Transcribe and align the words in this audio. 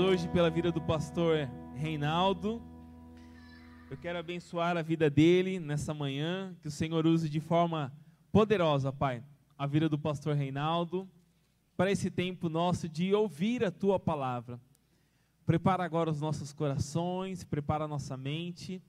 hoje 0.00 0.26
pela 0.28 0.48
vida 0.48 0.72
do 0.72 0.80
pastor 0.80 1.46
Reinaldo. 1.74 2.62
Eu 3.90 3.98
quero 3.98 4.18
abençoar 4.18 4.78
a 4.78 4.82
vida 4.82 5.10
dele 5.10 5.60
nessa 5.60 5.92
manhã, 5.92 6.56
que 6.62 6.68
o 6.68 6.70
Senhor 6.70 7.06
use 7.06 7.28
de 7.28 7.38
forma 7.38 7.92
poderosa, 8.32 8.90
Pai, 8.90 9.22
a 9.58 9.66
vida 9.66 9.90
do 9.90 9.98
pastor 9.98 10.34
Reinaldo, 10.34 11.06
para 11.76 11.90
esse 11.90 12.10
tempo 12.10 12.48
nosso 12.48 12.88
de 12.88 13.14
ouvir 13.14 13.62
a 13.62 13.70
tua 13.70 14.00
palavra. 14.00 14.58
Prepara 15.44 15.84
agora 15.84 16.10
os 16.10 16.20
nossos 16.20 16.50
corações, 16.50 17.44
prepara 17.44 17.84
a 17.84 17.88
nossa 17.88 18.16
mente, 18.16 18.82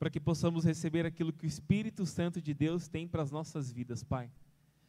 para 0.00 0.10
que 0.10 0.18
possamos 0.18 0.64
receber 0.64 1.06
aquilo 1.06 1.32
que 1.32 1.46
o 1.46 1.48
Espírito 1.48 2.04
Santo 2.04 2.42
de 2.42 2.52
Deus 2.52 2.88
tem 2.88 3.06
para 3.06 3.22
as 3.22 3.30
nossas 3.30 3.70
vidas, 3.70 4.02
Pai. 4.02 4.28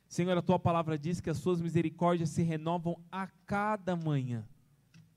Senhor, 0.07 0.35
a 0.35 0.41
tua 0.41 0.57
palavra 0.57 0.97
diz 0.97 1.21
que 1.21 1.29
as 1.29 1.37
suas 1.37 1.61
misericórdias 1.61 2.29
se 2.29 2.41
renovam 2.41 2.99
a 3.11 3.27
cada 3.45 3.95
manhã. 3.95 4.43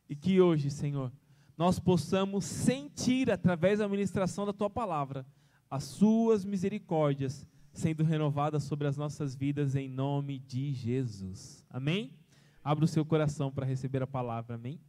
E 0.09 0.15
que 0.15 0.41
hoje, 0.41 0.71
Senhor, 0.71 1.13
nós 1.57 1.79
possamos 1.79 2.45
sentir 2.45 3.31
através 3.31 3.79
da 3.79 3.89
ministração 3.89 4.45
da 4.45 4.53
tua 4.53 4.69
palavra 4.69 5.27
as 5.71 5.85
suas 5.85 6.45
misericórdias 6.45 7.47
sendo 7.73 8.05
renovadas 8.05 8.63
sobre 8.63 8.87
as 8.87 8.97
nossas 8.97 9.35
vidas 9.35 9.75
em 9.75 9.89
nome 9.89 10.39
de 10.39 10.73
Jesus. 10.73 11.67
Amém? 11.69 12.17
Abra 12.63 12.85
o 12.85 12.89
seu 12.89 13.05
coração 13.05 13.51
para 13.51 13.67
receber 13.67 14.03
a 14.03 14.07
palavra. 14.07 14.55
Amém? 14.55 14.81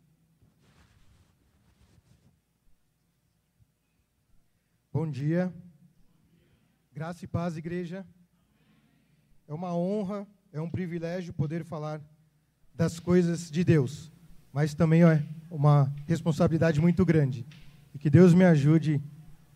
Bom 4.94 5.10
dia. 5.10 5.54
Graça 6.94 7.26
e 7.26 7.28
paz, 7.28 7.58
igreja. 7.58 8.08
É 9.48 9.54
uma 9.54 9.76
honra, 9.76 10.26
é 10.54 10.62
um 10.62 10.70
privilégio 10.70 11.34
poder 11.34 11.66
falar 11.66 12.02
das 12.74 13.00
coisas 13.00 13.50
de 13.52 13.64
Deus, 13.64 14.12
mas 14.56 14.74
também 14.74 15.04
é 15.04 15.22
uma 15.52 15.94
responsabilidade 16.08 16.80
muito 16.80 17.04
grande. 17.04 17.46
E 17.94 18.00
que 18.00 18.10
Deus 18.10 18.34
me 18.34 18.46
ajude 18.46 19.02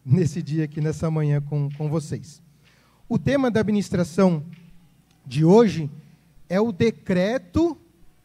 nesse 0.05 0.41
dia 0.41 0.65
aqui, 0.65 0.81
nessa 0.81 1.09
manhã 1.09 1.39
com, 1.39 1.69
com 1.77 1.87
vocês. 1.87 2.41
O 3.07 3.17
tema 3.17 3.49
da 3.49 3.61
administração 3.61 4.43
de 5.25 5.45
hoje 5.45 5.89
é 6.49 6.59
o 6.59 6.73
decreto 6.73 7.77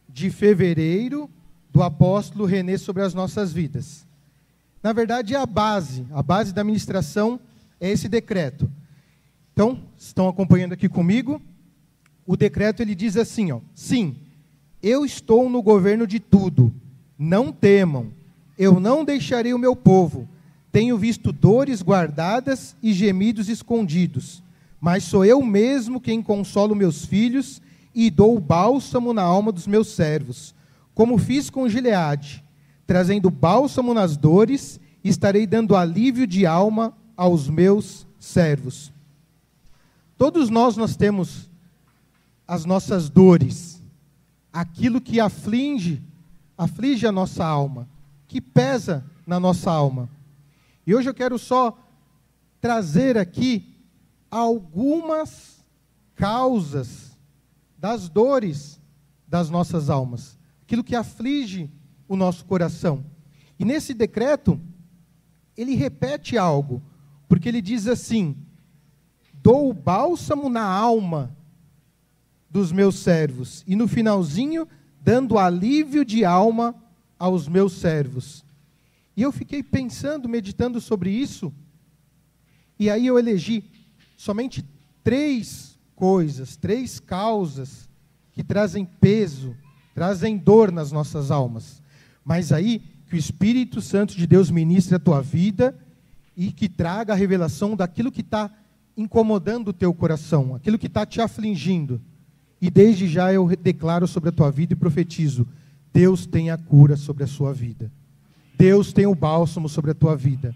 de 0.09 0.29
fevereiro 0.29 1.29
do 1.71 1.81
apóstolo 1.81 2.43
René 2.43 2.77
sobre 2.77 3.03
as 3.03 3.13
nossas 3.13 3.53
vidas. 3.53 4.05
Na 4.83 4.91
verdade, 4.91 5.33
é 5.33 5.37
a 5.37 5.45
base, 5.45 6.05
a 6.11 6.21
base 6.21 6.53
da 6.53 6.59
administração 6.59 7.39
é 7.79 7.89
esse 7.89 8.09
decreto. 8.09 8.69
Então, 9.53 9.79
estão 9.97 10.27
acompanhando 10.27 10.73
aqui 10.73 10.89
comigo? 10.89 11.41
o 12.25 12.35
decreto 12.35 12.81
ele 12.81 12.95
diz 12.95 13.15
assim, 13.17 13.51
ó: 13.51 13.61
Sim, 13.73 14.17
eu 14.87 15.03
estou 15.03 15.49
no 15.49 15.63
governo 15.63 16.05
de 16.05 16.19
tudo. 16.19 16.71
Não 17.17 17.51
temam. 17.51 18.11
Eu 18.55 18.79
não 18.79 19.03
deixarei 19.03 19.51
o 19.51 19.57
meu 19.57 19.75
povo. 19.75 20.29
Tenho 20.71 20.95
visto 20.95 21.33
dores 21.33 21.81
guardadas 21.81 22.75
e 22.83 22.93
gemidos 22.93 23.49
escondidos. 23.49 24.43
Mas 24.79 25.03
sou 25.03 25.25
eu 25.25 25.41
mesmo 25.41 25.99
quem 25.99 26.21
consolo 26.21 26.75
meus 26.75 27.03
filhos 27.03 27.59
e 27.95 28.11
dou 28.11 28.39
bálsamo 28.39 29.11
na 29.11 29.23
alma 29.23 29.51
dos 29.51 29.65
meus 29.65 29.87
servos, 29.87 30.53
como 30.93 31.17
fiz 31.17 31.49
com 31.49 31.67
Gileade, 31.67 32.43
trazendo 32.85 33.31
bálsamo 33.31 33.93
nas 33.93 34.17
dores, 34.17 34.79
estarei 35.03 35.47
dando 35.47 35.75
alívio 35.75 36.27
de 36.27 36.45
alma 36.45 36.93
aos 37.17 37.49
meus 37.49 38.05
servos. 38.19 38.91
Todos 40.17 40.49
nós 40.49 40.77
nós 40.77 40.95
temos 40.95 41.49
as 42.47 42.65
nossas 42.65 43.09
dores, 43.09 43.74
aquilo 44.55 45.01
que 45.01 45.19
aflige, 45.19 46.01
aflige 46.57 47.05
a 47.05 47.11
nossa 47.11 47.45
alma, 47.45 47.89
que 48.25 48.39
pesa 48.39 49.03
na 49.27 49.37
nossa 49.37 49.69
alma. 49.69 50.09
E 50.87 50.95
hoje 50.95 51.09
eu 51.09 51.13
quero 51.13 51.37
só 51.37 51.77
trazer 52.61 53.17
aqui 53.17 53.75
algumas 54.31 55.61
causas 56.15 57.17
das 57.77 58.07
dores 58.07 58.79
das 59.27 59.49
nossas 59.49 59.89
almas, 59.89 60.39
aquilo 60.61 60.85
que 60.85 60.95
aflige 60.95 61.69
o 62.07 62.15
nosso 62.15 62.45
coração. 62.45 63.03
E 63.59 63.65
nesse 63.65 63.93
decreto, 63.93 64.57
ele 65.57 65.75
repete 65.75 66.37
algo, 66.37 66.81
porque 67.27 67.49
ele 67.49 67.61
diz 67.61 67.87
assim: 67.87 68.37
dou 69.33 69.69
o 69.69 69.73
bálsamo 69.73 70.49
na 70.49 70.63
alma 70.63 71.34
dos 72.55 72.71
meus 72.71 72.95
servos. 72.99 73.65
E 73.67 73.75
no 73.75 73.85
finalzinho, 73.85 74.65
dando 75.01 75.37
alívio 75.37 76.05
de 76.05 76.23
alma 76.23 76.73
aos 77.19 77.49
meus 77.49 77.73
servos. 77.73 78.45
E 79.13 79.21
eu 79.21 79.31
fiquei 79.33 79.61
pensando, 79.61 80.29
meditando 80.29 80.79
sobre 80.79 81.09
isso, 81.09 81.53
e 82.79 82.89
aí 82.89 83.07
eu 83.07 83.19
elegi 83.19 83.61
somente 84.15 84.65
três 85.03 85.77
coisas, 85.97 86.55
três 86.55 86.97
causas 86.97 87.89
que 88.31 88.41
trazem 88.41 88.85
peso, 88.85 89.53
trazem 89.93 90.37
dor 90.37 90.71
nas 90.71 90.93
nossas 90.93 91.31
almas. 91.31 91.83
Mas 92.23 92.53
aí 92.53 92.81
que 93.09 93.15
o 93.15 93.19
Espírito 93.19 93.81
Santo 93.81 94.15
de 94.15 94.25
Deus 94.25 94.49
ministre 94.49 94.95
a 94.95 94.99
tua 94.99 95.21
vida 95.21 95.77
e 96.37 96.53
que 96.53 96.69
traga 96.69 97.11
a 97.11 97.17
revelação 97.17 97.75
daquilo 97.75 98.13
que 98.13 98.21
está 98.21 98.49
incomodando 98.95 99.69
o 99.69 99.73
teu 99.73 99.93
coração, 99.93 100.55
aquilo 100.55 100.79
que 100.79 100.87
está 100.87 101.05
te 101.05 101.19
afligindo. 101.19 102.01
E 102.61 102.69
desde 102.69 103.07
já 103.07 103.31
eu 103.33 103.47
declaro 103.55 104.07
sobre 104.07 104.29
a 104.29 104.31
tua 104.31 104.51
vida 104.51 104.73
e 104.73 104.75
profetizo: 104.75 105.47
Deus 105.93 106.25
tem 106.25 106.49
a 106.49 106.57
cura 106.57 106.95
sobre 106.95 107.23
a 107.23 107.27
sua 107.27 107.53
vida. 107.53 107.91
Deus 108.57 108.93
tem 108.93 109.05
o 109.05 109.15
bálsamo 109.15 109.67
sobre 109.67 109.91
a 109.91 109.95
tua 109.95 110.15
vida. 110.15 110.55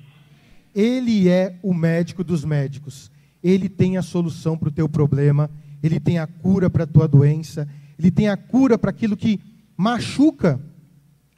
Ele 0.73 1.27
é 1.27 1.57
o 1.61 1.73
médico 1.73 2.23
dos 2.23 2.45
médicos. 2.45 3.11
Ele 3.43 3.67
tem 3.67 3.97
a 3.97 4.01
solução 4.01 4.57
para 4.57 4.69
o 4.69 4.71
teu 4.71 4.87
problema. 4.87 5.49
Ele 5.81 5.99
tem 5.99 6.19
a 6.19 6.27
cura 6.27 6.69
para 6.69 6.83
a 6.83 6.87
tua 6.87 7.07
doença. 7.07 7.67
Ele 7.97 8.11
tem 8.11 8.29
a 8.29 8.37
cura 8.37 8.77
para 8.77 8.89
aquilo 8.89 9.17
que 9.17 9.39
machuca 9.75 10.59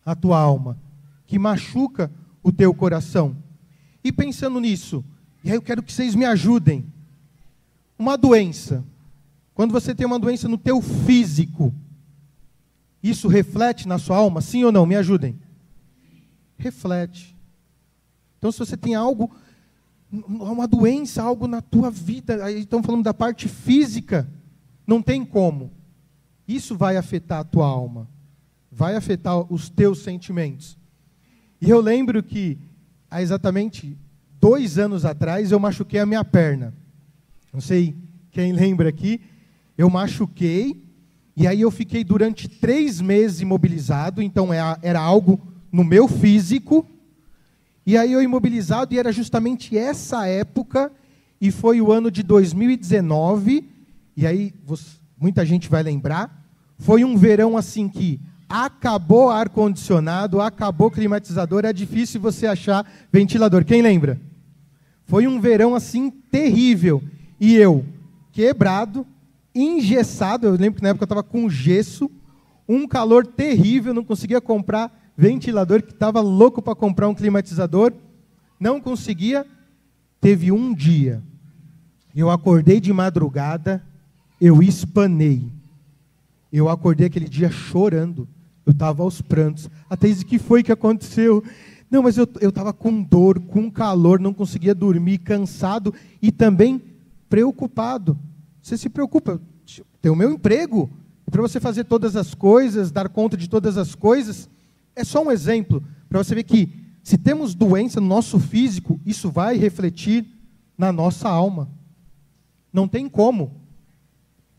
a 0.06 0.16
tua 0.16 0.40
alma, 0.40 0.78
que 1.28 1.38
machuca 1.38 2.12
o 2.44 2.52
teu 2.52 2.74
coração. 2.74 3.36
E 4.04 4.12
pensando 4.12 4.60
nisso, 4.60 5.04
e 5.44 5.50
aí 5.50 5.56
eu 5.56 5.62
quero 5.62 5.84
que 5.84 5.94
vocês 5.94 6.16
me 6.16 6.26
ajudem. 6.26 6.86
Uma 7.98 8.18
doença, 8.18 8.84
quando 9.54 9.72
você 9.72 9.94
tem 9.94 10.06
uma 10.06 10.20
doença 10.20 10.48
no 10.48 10.58
teu 10.58 10.82
físico, 10.82 11.74
isso 13.04 13.28
reflete 13.28 13.88
na 13.88 13.98
sua 13.98 14.18
alma, 14.18 14.42
sim 14.42 14.64
ou 14.64 14.72
não? 14.72 14.86
Me 14.86 14.96
ajudem. 14.96 15.40
Reflete. 16.58 17.36
Então, 18.38 18.52
se 18.52 18.60
você 18.60 18.78
tem 18.78 18.96
algo, 18.96 19.36
uma 20.12 20.68
doença, 20.68 21.22
algo 21.22 21.48
na 21.48 21.62
tua 21.62 21.90
vida, 21.90 22.44
aí 22.44 22.60
estamos 22.60 22.86
falando 22.86 23.04
da 23.04 23.14
parte 23.14 23.48
física, 23.48 24.30
não 24.86 25.02
tem 25.02 25.26
como. 25.26 25.72
Isso 26.48 26.76
vai 26.76 26.98
afetar 26.98 27.40
a 27.40 27.44
tua 27.44 27.66
alma, 27.66 28.08
vai 28.72 28.96
afetar 28.96 29.52
os 29.52 29.70
teus 29.70 30.00
sentimentos. 30.00 30.78
E 31.60 31.70
eu 31.70 31.80
lembro 31.80 32.22
que, 32.24 32.58
há 33.10 33.22
exatamente 33.22 33.98
dois 34.40 34.78
anos 34.78 35.06
atrás, 35.06 35.52
eu 35.52 35.60
machuquei 35.60 36.00
a 36.00 36.06
minha 36.06 36.26
perna. 36.26 36.74
Não 37.54 37.62
sei 37.62 37.96
quem 38.32 38.54
lembra 38.54 38.90
aqui, 38.90 39.22
eu 39.82 39.90
machuquei, 39.90 40.84
e 41.36 41.48
aí 41.48 41.62
eu 41.62 41.72
fiquei 41.72 42.04
durante 42.04 42.48
três 42.48 43.02
meses 43.02 43.42
imobilizado, 43.42 44.22
então 44.22 44.54
é 44.54 44.60
era 44.82 45.00
algo 45.00 45.42
no 45.72 45.84
meu 45.84 46.08
físico, 46.08 46.86
e 47.86 47.98
aí 47.98 48.12
eu 48.12 48.22
imobilizado, 48.22 48.94
e 48.94 49.00
era 49.00 49.12
justamente 49.12 49.76
essa 49.76 50.28
época, 50.28 50.92
e 51.40 51.50
foi 51.50 51.82
o 51.82 51.92
ano 51.92 52.12
de 52.12 52.22
2019, 52.22 53.68
e 54.16 54.28
aí 54.28 54.54
muita 55.20 55.44
gente 55.44 55.68
vai 55.68 55.82
lembrar, 55.82 56.46
foi 56.78 57.04
um 57.04 57.18
verão 57.18 57.58
assim 57.58 57.90
que 57.90 58.20
acabou 58.48 59.30
ar-condicionado, 59.30 60.42
acabou 60.42 60.92
climatizador, 60.92 61.66
é 61.66 61.74
difícil 61.74 62.20
você 62.22 62.46
achar 62.46 62.86
ventilador. 63.12 63.64
Quem 63.64 63.82
lembra? 63.82 64.20
Foi 65.06 65.26
um 65.26 65.40
verão 65.40 65.74
assim 65.74 66.12
terrível. 66.12 67.02
E 67.40 67.56
eu, 67.56 67.86
quebrado, 68.32 69.08
engessado. 69.54 70.48
Eu 70.48 70.54
lembro 70.54 70.78
que 70.78 70.84
na 70.84 70.90
época 70.90 71.04
eu 71.04 71.06
estava 71.06 71.24
com 71.24 71.50
gesso, 71.50 72.10
um 72.68 72.88
calor 72.88 73.26
terrível, 73.26 73.94
não 73.94 74.04
conseguia 74.04 74.40
comprar 74.40 75.14
ventilador, 75.18 75.84
que 75.84 75.92
estava 75.92 76.22
louco 76.22 76.62
para 76.62 76.76
comprar 76.76 77.08
um 77.08 77.16
climatizador, 77.16 77.94
não 78.60 78.80
conseguia. 78.80 79.46
Teve 80.20 80.52
um 80.52 80.74
dia, 80.74 81.22
eu 82.16 82.30
acordei 82.30 82.80
de 82.80 82.94
madrugada, 82.94 83.84
eu 84.40 84.62
espanei. 84.62 85.50
Eu 86.54 86.68
acordei 86.68 87.08
aquele 87.08 87.30
dia 87.30 87.50
chorando, 87.50 88.28
eu 88.66 88.72
estava 88.72 89.02
aos 89.04 89.22
prantos. 89.22 89.70
Até 89.90 90.08
disse, 90.08 90.24
o 90.24 90.28
que 90.28 90.38
foi 90.38 90.62
que 90.62 90.72
aconteceu? 90.72 91.44
Não, 91.90 92.04
mas 92.04 92.18
eu 92.18 92.28
estava 92.42 92.72
com 92.72 93.02
dor, 93.02 93.40
com 93.40 93.72
calor, 93.72 94.20
não 94.20 94.34
conseguia 94.34 94.76
dormir, 94.76 95.20
cansado 95.20 95.94
e 96.22 96.32
também 96.32 96.82
preocupado. 97.30 98.18
Você 98.62 98.78
se 98.78 98.90
preocupa, 98.90 99.42
tem 100.02 100.12
o 100.12 100.16
meu 100.16 100.32
emprego, 100.32 100.90
para 101.30 101.42
você 101.42 101.60
fazer 101.60 101.86
todas 101.86 102.16
as 102.16 102.34
coisas, 102.34 102.92
dar 102.92 103.10
conta 103.10 103.38
de 103.38 103.50
todas 103.50 103.78
as 103.78 103.96
coisas, 103.96 104.50
é 104.96 105.04
só 105.04 105.24
um 105.24 105.32
exemplo 105.32 105.84
para 106.10 106.22
você 106.22 106.36
ver 106.36 106.44
que 106.44 106.70
se 107.04 107.18
temos 107.18 107.56
doença 107.56 108.00
no 108.00 108.08
nosso 108.08 108.40
físico, 108.40 109.00
isso 109.06 109.32
vai 109.32 109.58
refletir 109.58 110.26
na 110.78 110.92
nossa 110.92 111.30
alma. 111.30 111.70
Não 112.72 112.88
tem 112.88 113.10
como. 113.10 113.56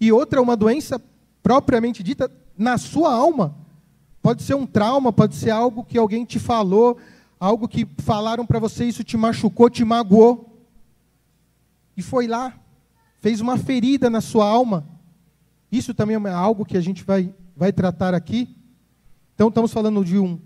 E 0.00 0.10
outra, 0.10 0.42
uma 0.42 0.56
doença 0.56 1.00
propriamente 1.42 2.02
dita 2.02 2.30
na 2.56 2.78
sua 2.78 3.14
alma. 3.14 3.54
Pode 4.20 4.42
ser 4.42 4.54
um 4.54 4.66
trauma, 4.66 5.12
pode 5.12 5.36
ser 5.36 5.50
algo 5.50 5.84
que 5.84 5.98
alguém 5.98 6.24
te 6.24 6.38
falou, 6.38 6.96
algo 7.38 7.68
que 7.68 7.86
falaram 7.98 8.46
para 8.46 8.58
você, 8.58 8.84
isso 8.84 9.04
te 9.04 9.16
machucou, 9.16 9.68
te 9.68 9.84
magoou. 9.84 10.64
E 11.96 12.02
foi 12.02 12.26
lá, 12.26 12.58
fez 13.22 13.40
uma 13.40 13.56
ferida 13.56 14.10
na 14.10 14.20
sua 14.20 14.44
alma. 14.44 14.84
Isso 15.70 15.94
também 15.94 16.16
é 16.16 16.30
algo 16.30 16.64
que 16.64 16.76
a 16.76 16.80
gente 16.80 17.04
vai, 17.04 17.32
vai 17.56 17.72
tratar 17.72 18.14
aqui. 18.14 18.54
Então, 19.32 19.46
estamos 19.46 19.72
falando 19.72 20.04
de 20.04 20.18
um, 20.18 20.40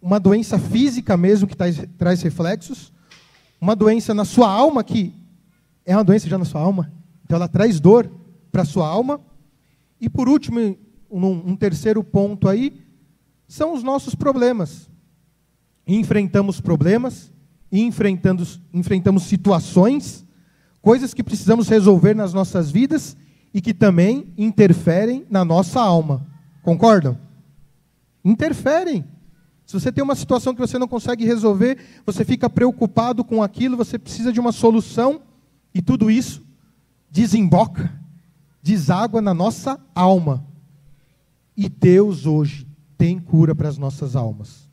uma 0.00 0.18
doença 0.18 0.58
física 0.58 1.14
mesmo, 1.14 1.46
que 1.46 1.54
traz, 1.54 1.86
traz 1.98 2.22
reflexos, 2.22 2.90
uma 3.60 3.76
doença 3.76 4.14
na 4.14 4.24
sua 4.24 4.50
alma, 4.50 4.82
que 4.82 5.14
é 5.84 5.94
uma 5.94 6.02
doença 6.02 6.26
já 6.26 6.38
na 6.38 6.46
sua 6.46 6.62
alma, 6.62 6.90
então 7.22 7.36
ela 7.36 7.48
traz 7.48 7.78
dor 7.78 8.10
para 8.50 8.62
a 8.62 8.66
sua 8.66 8.88
alma. 8.88 9.20
E 10.00 10.08
por 10.08 10.26
último, 10.26 10.58
um, 11.10 11.26
um 11.50 11.54
terceiro 11.54 12.02
ponto 12.02 12.48
aí, 12.48 12.82
são 13.46 13.74
os 13.74 13.82
nossos 13.82 14.14
problemas. 14.14 14.88
Enfrentamos 15.86 16.62
problemas, 16.62 17.30
enfrentamos, 17.70 18.58
enfrentamos 18.72 19.24
situações, 19.24 20.23
coisas 20.84 21.14
que 21.14 21.24
precisamos 21.24 21.66
resolver 21.66 22.14
nas 22.14 22.34
nossas 22.34 22.70
vidas 22.70 23.16
e 23.54 23.60
que 23.62 23.72
também 23.72 24.30
interferem 24.36 25.24
na 25.30 25.42
nossa 25.42 25.80
alma. 25.80 26.26
Concordam? 26.62 27.18
Interferem. 28.22 29.02
Se 29.64 29.72
você 29.72 29.90
tem 29.90 30.04
uma 30.04 30.14
situação 30.14 30.54
que 30.54 30.60
você 30.60 30.78
não 30.78 30.86
consegue 30.86 31.24
resolver, 31.24 31.78
você 32.04 32.22
fica 32.22 32.50
preocupado 32.50 33.24
com 33.24 33.42
aquilo, 33.42 33.78
você 33.78 33.98
precisa 33.98 34.30
de 34.30 34.38
uma 34.38 34.52
solução, 34.52 35.22
e 35.74 35.80
tudo 35.80 36.10
isso 36.10 36.44
desemboca, 37.10 37.90
deságua 38.62 39.22
na 39.22 39.32
nossa 39.32 39.80
alma. 39.94 40.44
E 41.56 41.66
Deus 41.66 42.26
hoje 42.26 42.66
tem 42.98 43.18
cura 43.18 43.54
para 43.54 43.70
as 43.70 43.78
nossas 43.78 44.14
almas. 44.14 44.68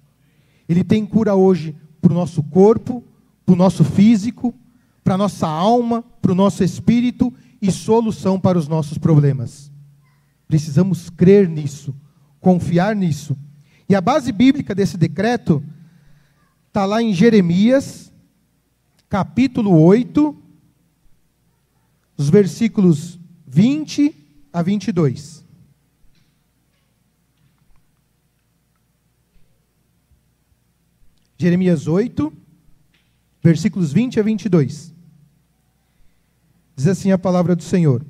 Ele 0.68 0.84
tem 0.84 1.06
cura 1.06 1.36
hoje 1.36 1.74
para 2.02 2.12
o 2.12 2.16
nosso 2.16 2.44
corpo, 2.44 3.02
para 3.46 3.54
o 3.54 3.58
nosso 3.58 3.86
físico, 3.86 4.54
para 5.04 5.16
a 5.16 5.18
nossa 5.18 5.48
alma, 5.48 6.04
para 6.22 6.32
o 6.32 6.36
nosso 6.36 6.64
espírito 6.64 7.34
e 7.62 7.72
solução 7.72 8.40
para 8.40 8.58
os 8.58 8.68
nossos 8.68 8.98
problemas. 8.98 9.72
Precisamos 10.48 11.10
crer 11.10 11.48
nisso, 11.48 11.96
confiar 12.40 12.96
nisso. 12.96 13.38
E 13.88 13.96
a 13.96 14.02
base 14.02 14.32
bíblica 14.32 14.74
desse 14.74 14.98
decreto 14.98 15.64
está 16.68 16.86
lá 16.86 17.02
em 17.02 17.14
Jeremias, 17.14 18.12
capítulo 19.10 19.80
8, 19.82 20.36
os 22.18 22.30
versículos 22.30 23.20
20 23.48 24.16
a 24.54 24.62
22. 24.62 25.44
Jeremias 31.38 31.88
8, 31.88 32.32
versículos 33.42 33.92
20 33.92 34.20
a 34.20 34.24
22. 34.24 34.94
Diz 36.76 36.88
assim 36.88 37.12
a 37.12 37.18
palavra 37.18 37.56
do 37.56 37.64
Senhor: 37.64 38.06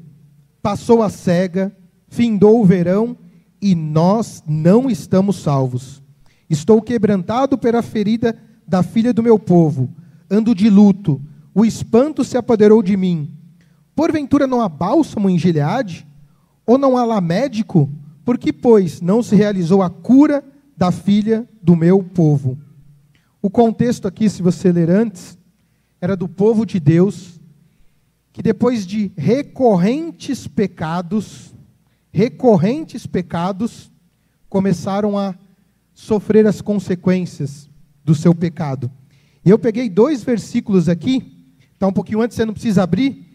Passou 0.62 1.02
a 1.02 1.10
cega, 1.10 1.76
findou 2.08 2.62
o 2.62 2.66
verão 2.66 3.18
e 3.62 3.76
nós 3.76 4.44
não 4.48 4.90
estamos 4.90 5.38
salvos. 5.38 6.02
Estou 6.50 6.82
quebrantado 6.82 7.58
pela 7.58 7.82
ferida 7.82 8.38
da 8.68 8.84
filha 8.84 9.14
do 9.14 9.24
meu 9.24 9.40
povo, 9.40 9.90
ando 10.30 10.54
de 10.54 10.70
luto, 10.70 11.22
o 11.54 11.66
espanto 11.66 12.24
se 12.24 12.38
apoderou 12.38 12.82
de 12.82 12.96
mim. 12.96 13.32
Porventura 13.96 14.48
não 14.48 14.62
há 14.62 14.70
bálsamo 14.70 15.30
em 15.30 15.38
Gileade? 15.38 16.08
Ou 16.66 16.78
não 16.78 16.98
há 16.98 17.04
lá 17.04 17.20
médico? 17.20 17.90
Por 18.24 18.38
que, 18.38 18.54
pois, 18.54 19.02
não 19.02 19.22
se 19.22 19.36
realizou 19.36 19.82
a 19.82 19.90
cura 19.90 20.44
da 20.78 20.92
filha 20.92 21.48
do 21.62 21.76
meu 21.76 22.02
povo? 22.04 22.58
O 23.42 23.50
contexto 23.50 24.08
aqui, 24.08 24.30
se 24.30 24.44
você 24.44 24.72
ler 24.72 24.90
antes, 24.90 25.38
era 26.00 26.16
do 26.16 26.28
povo 26.28 26.66
de 26.66 26.80
Deus, 26.80 27.40
que 28.32 28.42
depois 28.44 28.86
de 28.86 29.12
recorrentes 29.18 30.48
pecados, 30.48 31.54
recorrentes 32.12 33.08
pecados 33.08 33.92
começaram 34.48 35.18
a 35.18 35.36
sofrer 35.94 36.46
as 36.46 36.62
consequências 36.62 37.70
do 38.04 38.14
seu 38.14 38.36
pecado. 38.36 38.92
E 39.44 39.50
eu 39.50 39.58
peguei 39.58 39.90
dois 39.90 40.24
versículos 40.24 40.88
aqui, 40.88 41.48
está 41.74 41.88
um 41.88 41.94
pouquinho 41.94 42.22
antes, 42.22 42.36
você 42.36 42.46
não 42.46 42.54
precisa 42.54 42.84
abrir, 42.84 43.26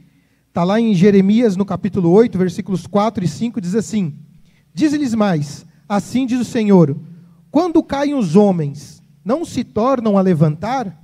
está 0.48 0.62
lá 0.62 0.80
em 0.80 0.94
Jeremias, 0.94 1.56
no 1.56 1.64
capítulo 1.64 2.10
8, 2.10 2.38
versículos 2.38 2.86
4 2.86 3.24
e 3.24 3.28
5, 3.28 3.60
diz 3.60 3.74
assim: 3.74 4.14
Diz-lhes 4.72 5.14
mais, 5.14 5.66
assim 5.88 6.26
diz 6.26 6.40
o 6.40 6.44
Senhor: 6.44 6.96
quando 7.50 7.82
caem 7.82 8.14
os 8.14 8.36
homens, 8.36 8.95
não 9.26 9.44
se 9.44 9.64
tornam 9.64 10.16
a 10.16 10.20
levantar? 10.20 11.02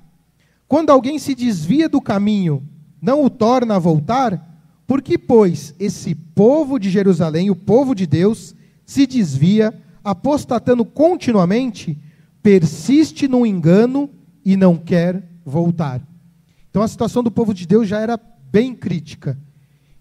Quando 0.69 0.90
alguém 0.90 1.19
se 1.19 1.34
desvia 1.34 1.88
do 1.88 2.00
caminho, 2.00 2.62
não 3.00 3.24
o 3.24 3.28
torna 3.28 3.74
a 3.74 3.80
voltar? 3.80 4.62
Por 4.86 5.02
que, 5.02 5.19
pois, 5.19 5.74
esse 5.76 6.14
povo 6.14 6.78
de 6.78 6.88
Jerusalém, 6.88 7.50
o 7.50 7.56
povo 7.56 7.96
de 7.96 8.06
Deus, 8.06 8.54
se 8.86 9.08
desvia, 9.08 9.74
apostatando 10.04 10.84
continuamente, 10.84 11.98
persiste 12.40 13.26
no 13.26 13.44
engano 13.44 14.08
e 14.44 14.56
não 14.56 14.78
quer 14.78 15.28
voltar? 15.44 16.00
Então 16.70 16.80
a 16.80 16.88
situação 16.88 17.25
do 17.25 17.30
povo 17.30 17.52
de 17.52 17.66
Deus 17.66 17.88
já 17.88 17.98
era 17.98 18.18
bem 18.52 18.72
crítica. 18.72 19.36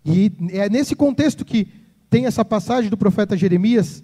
E 0.06 0.32
é 0.52 0.70
nesse 0.70 0.96
contexto 0.96 1.44
que 1.44 1.68
tem 2.08 2.28
essa 2.28 2.46
passagem 2.46 2.90
do 2.90 2.98
profeta 2.98 3.36
Jeremias. 3.36 4.04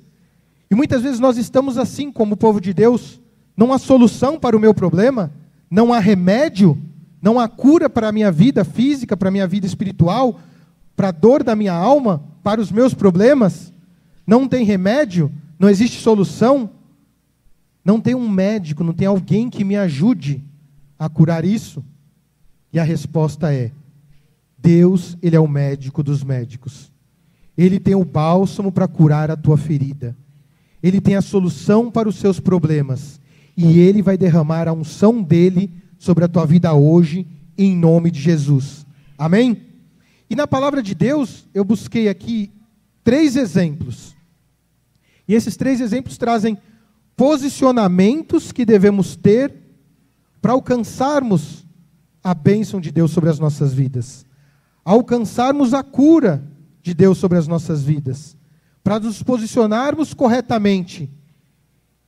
E 0.71 0.75
muitas 0.75 1.03
vezes 1.03 1.19
nós 1.19 1.37
estamos 1.37 1.77
assim 1.77 2.11
como 2.11 2.33
o 2.33 2.37
povo 2.37 2.59
de 2.59 2.73
Deus, 2.73 3.21
não 3.57 3.73
há 3.73 3.79
solução 3.79 4.39
para 4.39 4.55
o 4.55 4.59
meu 4.59 4.73
problema, 4.73 5.31
não 5.69 5.91
há 5.91 5.99
remédio, 5.99 6.77
não 7.19 7.39
há 7.39 7.49
cura 7.49 7.89
para 7.89 8.07
a 8.07 8.11
minha 8.11 8.31
vida 8.31 8.63
física, 8.63 9.17
para 9.17 9.29
a 9.29 9.31
minha 9.31 9.47
vida 9.47 9.65
espiritual, 9.65 10.39
para 10.95 11.09
a 11.09 11.11
dor 11.11 11.43
da 11.43 11.55
minha 11.55 11.73
alma, 11.73 12.23
para 12.43 12.61
os 12.61 12.71
meus 12.71 12.93
problemas, 12.93 13.73
não 14.25 14.47
tem 14.47 14.63
remédio, 14.63 15.31
não 15.57 15.69
existe 15.69 15.99
solução, 15.99 16.69
não 17.83 17.99
tem 17.99 18.13
um 18.13 18.29
médico, 18.29 18.83
não 18.83 18.93
tem 18.93 19.07
alguém 19.07 19.49
que 19.49 19.63
me 19.63 19.75
ajude 19.75 20.43
a 20.99 21.09
curar 21.09 21.43
isso? 21.43 21.83
E 22.71 22.79
a 22.79 22.83
resposta 22.83 23.53
é: 23.53 23.71
Deus, 24.57 25.17
Ele 25.21 25.35
é 25.35 25.39
o 25.39 25.47
médico 25.47 26.03
dos 26.03 26.23
médicos. 26.23 26.91
Ele 27.57 27.79
tem 27.79 27.95
o 27.95 28.05
bálsamo 28.05 28.71
para 28.71 28.87
curar 28.87 29.31
a 29.31 29.35
tua 29.37 29.57
ferida. 29.57 30.15
Ele 30.83 31.01
tem 31.01 31.15
a 31.15 31.21
solução 31.21 31.89
para 31.89 32.07
os 32.07 32.17
seus 32.17 32.39
problemas. 32.39 33.19
E 33.57 33.79
Ele 33.79 34.03
vai 34.03 34.15
derramar 34.15 34.67
a 34.67 34.73
unção 34.73 35.21
dele 35.23 35.73
sobre 35.97 36.23
a 36.23 36.27
tua 36.27 36.45
vida 36.45 36.71
hoje, 36.73 37.25
em 37.57 37.75
nome 37.75 38.11
de 38.11 38.21
Jesus. 38.21 38.85
Amém? 39.17 39.63
E 40.29 40.35
na 40.35 40.45
palavra 40.45 40.83
de 40.83 40.93
Deus, 40.93 41.47
eu 41.55 41.65
busquei 41.65 42.07
aqui 42.07 42.51
três 43.03 43.35
exemplos. 43.35 44.15
E 45.27 45.33
esses 45.33 45.57
três 45.57 45.81
exemplos 45.81 46.17
trazem 46.17 46.57
posicionamentos 47.15 48.51
que 48.51 48.63
devemos 48.63 49.15
ter 49.15 49.53
para 50.39 50.51
alcançarmos 50.53 51.65
a 52.23 52.33
bênção 52.35 52.79
de 52.79 52.91
Deus 52.91 53.09
sobre 53.09 53.29
as 53.29 53.39
nossas 53.39 53.73
vidas, 53.73 54.25
alcançarmos 54.85 55.73
a 55.73 55.81
cura 55.81 56.43
de 56.83 56.93
Deus 56.93 57.17
sobre 57.17 57.37
as 57.37 57.47
nossas 57.47 57.81
vidas, 57.83 58.37
para 58.83 58.99
nos 58.99 59.23
posicionarmos 59.23 60.13
corretamente 60.13 61.09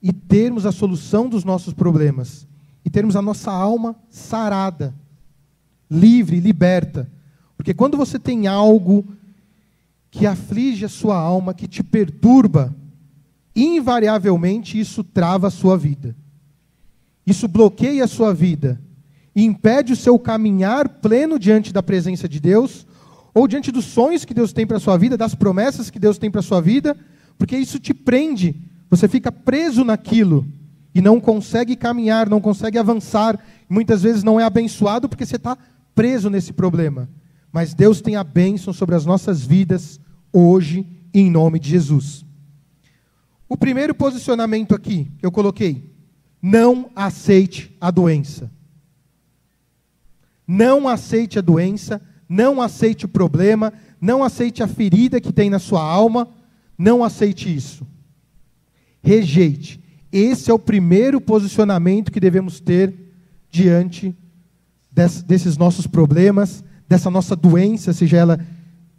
e 0.02 0.14
termos 0.14 0.66
a 0.66 0.72
solução 0.72 1.28
dos 1.28 1.44
nossos 1.44 1.74
problemas, 1.74 2.48
e 2.84 2.90
termos 2.90 3.16
a 3.16 3.22
nossa 3.22 3.52
alma 3.52 3.96
sarada, 4.10 4.96
livre, 5.90 6.40
liberta 6.40 7.10
porque 7.60 7.74
quando 7.74 7.98
você 7.98 8.18
tem 8.18 8.48
algo 8.48 9.06
que 10.10 10.26
aflige 10.26 10.86
a 10.86 10.90
sua 10.90 11.18
alma, 11.18 11.54
que 11.54 11.68
te 11.68 11.84
perturba, 11.84 12.74
invariavelmente 13.54 14.80
isso 14.80 15.04
trava 15.04 15.48
a 15.48 15.52
sua 15.52 15.78
vida. 15.78 16.16
Isso 17.28 17.50
bloqueia 17.50 18.06
a 18.06 18.08
sua 18.08 18.34
vida, 18.34 18.82
impede 19.36 19.92
o 19.92 19.98
seu 19.98 20.18
caminhar 20.18 20.88
pleno 20.88 21.38
diante 21.38 21.74
da 21.74 21.84
presença 21.84 22.30
de 22.30 22.40
Deus, 22.40 22.88
ou 23.34 23.46
diante 23.46 23.74
dos 23.74 23.84
sonhos 23.84 24.24
que 24.24 24.34
Deus 24.34 24.54
tem 24.54 24.66
para 24.66 24.78
a 24.78 24.80
sua 24.80 24.98
vida, 24.98 25.18
das 25.18 25.36
promessas 25.36 25.90
que 25.90 26.00
Deus 26.00 26.18
tem 26.18 26.32
para 26.32 26.40
a 26.40 26.44
sua 26.44 26.62
vida, 26.62 26.96
porque 27.38 27.58
isso 27.58 27.78
te 27.78 27.94
prende, 27.94 28.56
você 28.90 29.08
fica 29.08 29.32
preso 29.32 29.84
naquilo 29.84 30.46
e 30.94 31.02
não 31.02 31.20
consegue 31.20 31.76
caminhar, 31.76 32.30
não 32.30 32.42
consegue 32.42 32.78
avançar, 32.78 33.40
muitas 33.70 34.02
vezes 34.02 34.24
não 34.24 34.40
é 34.40 34.44
abençoado 34.44 35.08
porque 35.08 35.26
você 35.26 35.36
está 35.36 35.58
preso 35.94 36.30
nesse 36.30 36.52
problema. 36.52 37.10
Mas 37.52 37.74
Deus 37.74 38.02
tem 38.02 38.16
a 38.16 38.24
bênção 38.24 38.74
sobre 38.74 38.96
as 38.96 39.06
nossas 39.06 39.46
vidas 39.46 40.00
hoje, 40.34 40.88
em 41.14 41.30
nome 41.30 41.60
de 41.60 41.70
Jesus. 41.70 42.26
O 43.48 43.58
primeiro 43.58 43.96
posicionamento 43.96 44.76
aqui 44.76 45.12
que 45.18 45.26
eu 45.26 45.32
coloquei: 45.32 45.92
não 46.42 46.90
aceite 46.96 47.76
a 47.82 47.92
doença. 47.92 48.52
Não 50.48 50.88
aceite 50.88 51.38
a 51.38 51.42
doença, 51.42 52.02
não 52.28 52.60
aceite 52.62 53.06
o 53.06 53.10
problema, 53.10 53.72
não 54.02 54.24
aceite 54.24 54.64
a 54.64 54.68
ferida 54.68 55.22
que 55.22 55.32
tem 55.32 55.50
na 55.50 55.60
sua 55.60 55.84
alma, 55.84 56.28
não 56.78 57.04
aceite 57.04 57.54
isso. 57.54 57.86
Rejeite. 59.02 59.80
Esse 60.12 60.50
é 60.50 60.54
o 60.54 60.60
primeiro 60.60 61.22
posicionamento 61.22 62.12
que 62.12 62.20
devemos 62.20 62.60
ter 62.60 62.94
diante 63.52 64.16
desses 65.26 65.58
nossos 65.58 65.88
problemas, 65.88 66.64
dessa 66.88 67.10
nossa 67.10 67.36
doença, 67.36 67.94
seja 67.94 68.18
ela 68.18 68.40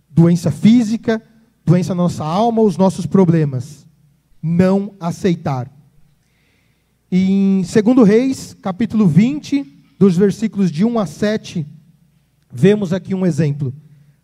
doença 0.09 0.51
física, 0.51 1.23
doença 1.65 1.95
na 1.95 2.03
nossa 2.03 2.25
alma, 2.25 2.63
os 2.63 2.77
nossos 2.77 3.07
problemas. 3.07 3.87
Não 4.43 4.95
aceitar. 4.99 5.71
Em 7.11 7.63
2 7.63 8.09
Reis, 8.09 8.57
capítulo 8.63 9.07
20, 9.07 9.67
dos 9.99 10.17
versículos 10.17 10.71
de 10.71 10.85
1 10.85 10.99
a 10.99 11.07
7, 11.07 11.67
vemos 12.53 12.93
aqui 12.93 13.15
um 13.15 13.27
exemplo. 13.27 13.75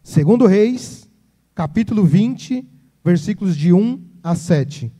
2 0.04 0.50
Reis, 0.50 1.10
capítulo 1.54 2.04
20, 2.04 2.64
versículos 3.04 3.56
de 3.56 3.72
1 3.72 4.00
a 4.22 4.34
7. 4.34 4.92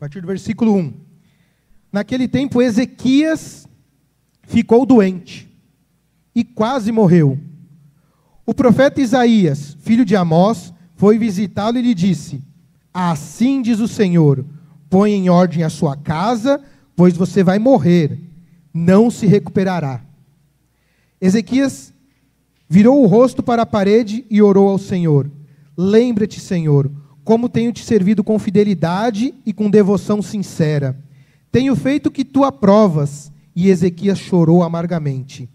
Partir 0.00 0.22
do 0.22 0.26
versículo 0.26 0.74
1. 0.76 0.94
Naquele 1.92 2.26
tempo, 2.26 2.62
Ezequias 2.62 3.68
ficou 4.44 4.86
doente 4.86 5.46
e 6.34 6.42
quase 6.42 6.90
morreu. 6.90 7.38
O 8.46 8.54
profeta 8.54 9.02
Isaías, 9.02 9.76
filho 9.80 10.06
de 10.06 10.16
Amós, 10.16 10.72
foi 10.96 11.18
visitá-lo 11.18 11.76
e 11.76 11.82
lhe 11.82 11.94
disse: 11.94 12.42
Assim 12.94 13.60
diz 13.60 13.78
o 13.78 13.86
Senhor: 13.86 14.42
põe 14.88 15.12
em 15.12 15.28
ordem 15.28 15.64
a 15.64 15.68
sua 15.68 15.94
casa, 15.94 16.64
pois 16.96 17.14
você 17.14 17.44
vai 17.44 17.58
morrer, 17.58 18.18
não 18.72 19.10
se 19.10 19.26
recuperará. 19.26 20.00
Ezequias 21.20 21.92
virou 22.66 23.02
o 23.02 23.06
rosto 23.06 23.42
para 23.42 23.62
a 23.62 23.66
parede 23.66 24.24
e 24.30 24.40
orou 24.40 24.70
ao 24.70 24.78
Senhor: 24.78 25.30
Lembra-te, 25.76 26.40
Senhor, 26.40 26.90
como 27.30 27.48
tenho 27.48 27.72
te 27.72 27.84
servido 27.84 28.24
com 28.24 28.40
fidelidade 28.40 29.32
e 29.46 29.52
com 29.52 29.70
devoção 29.70 30.20
sincera. 30.20 30.98
Tenho 31.52 31.76
feito 31.76 32.08
o 32.08 32.10
que 32.10 32.24
tu 32.24 32.42
aprovas. 32.42 33.30
E 33.54 33.68
Ezequias 33.68 34.18
chorou 34.18 34.64
amargamente. 34.64 35.48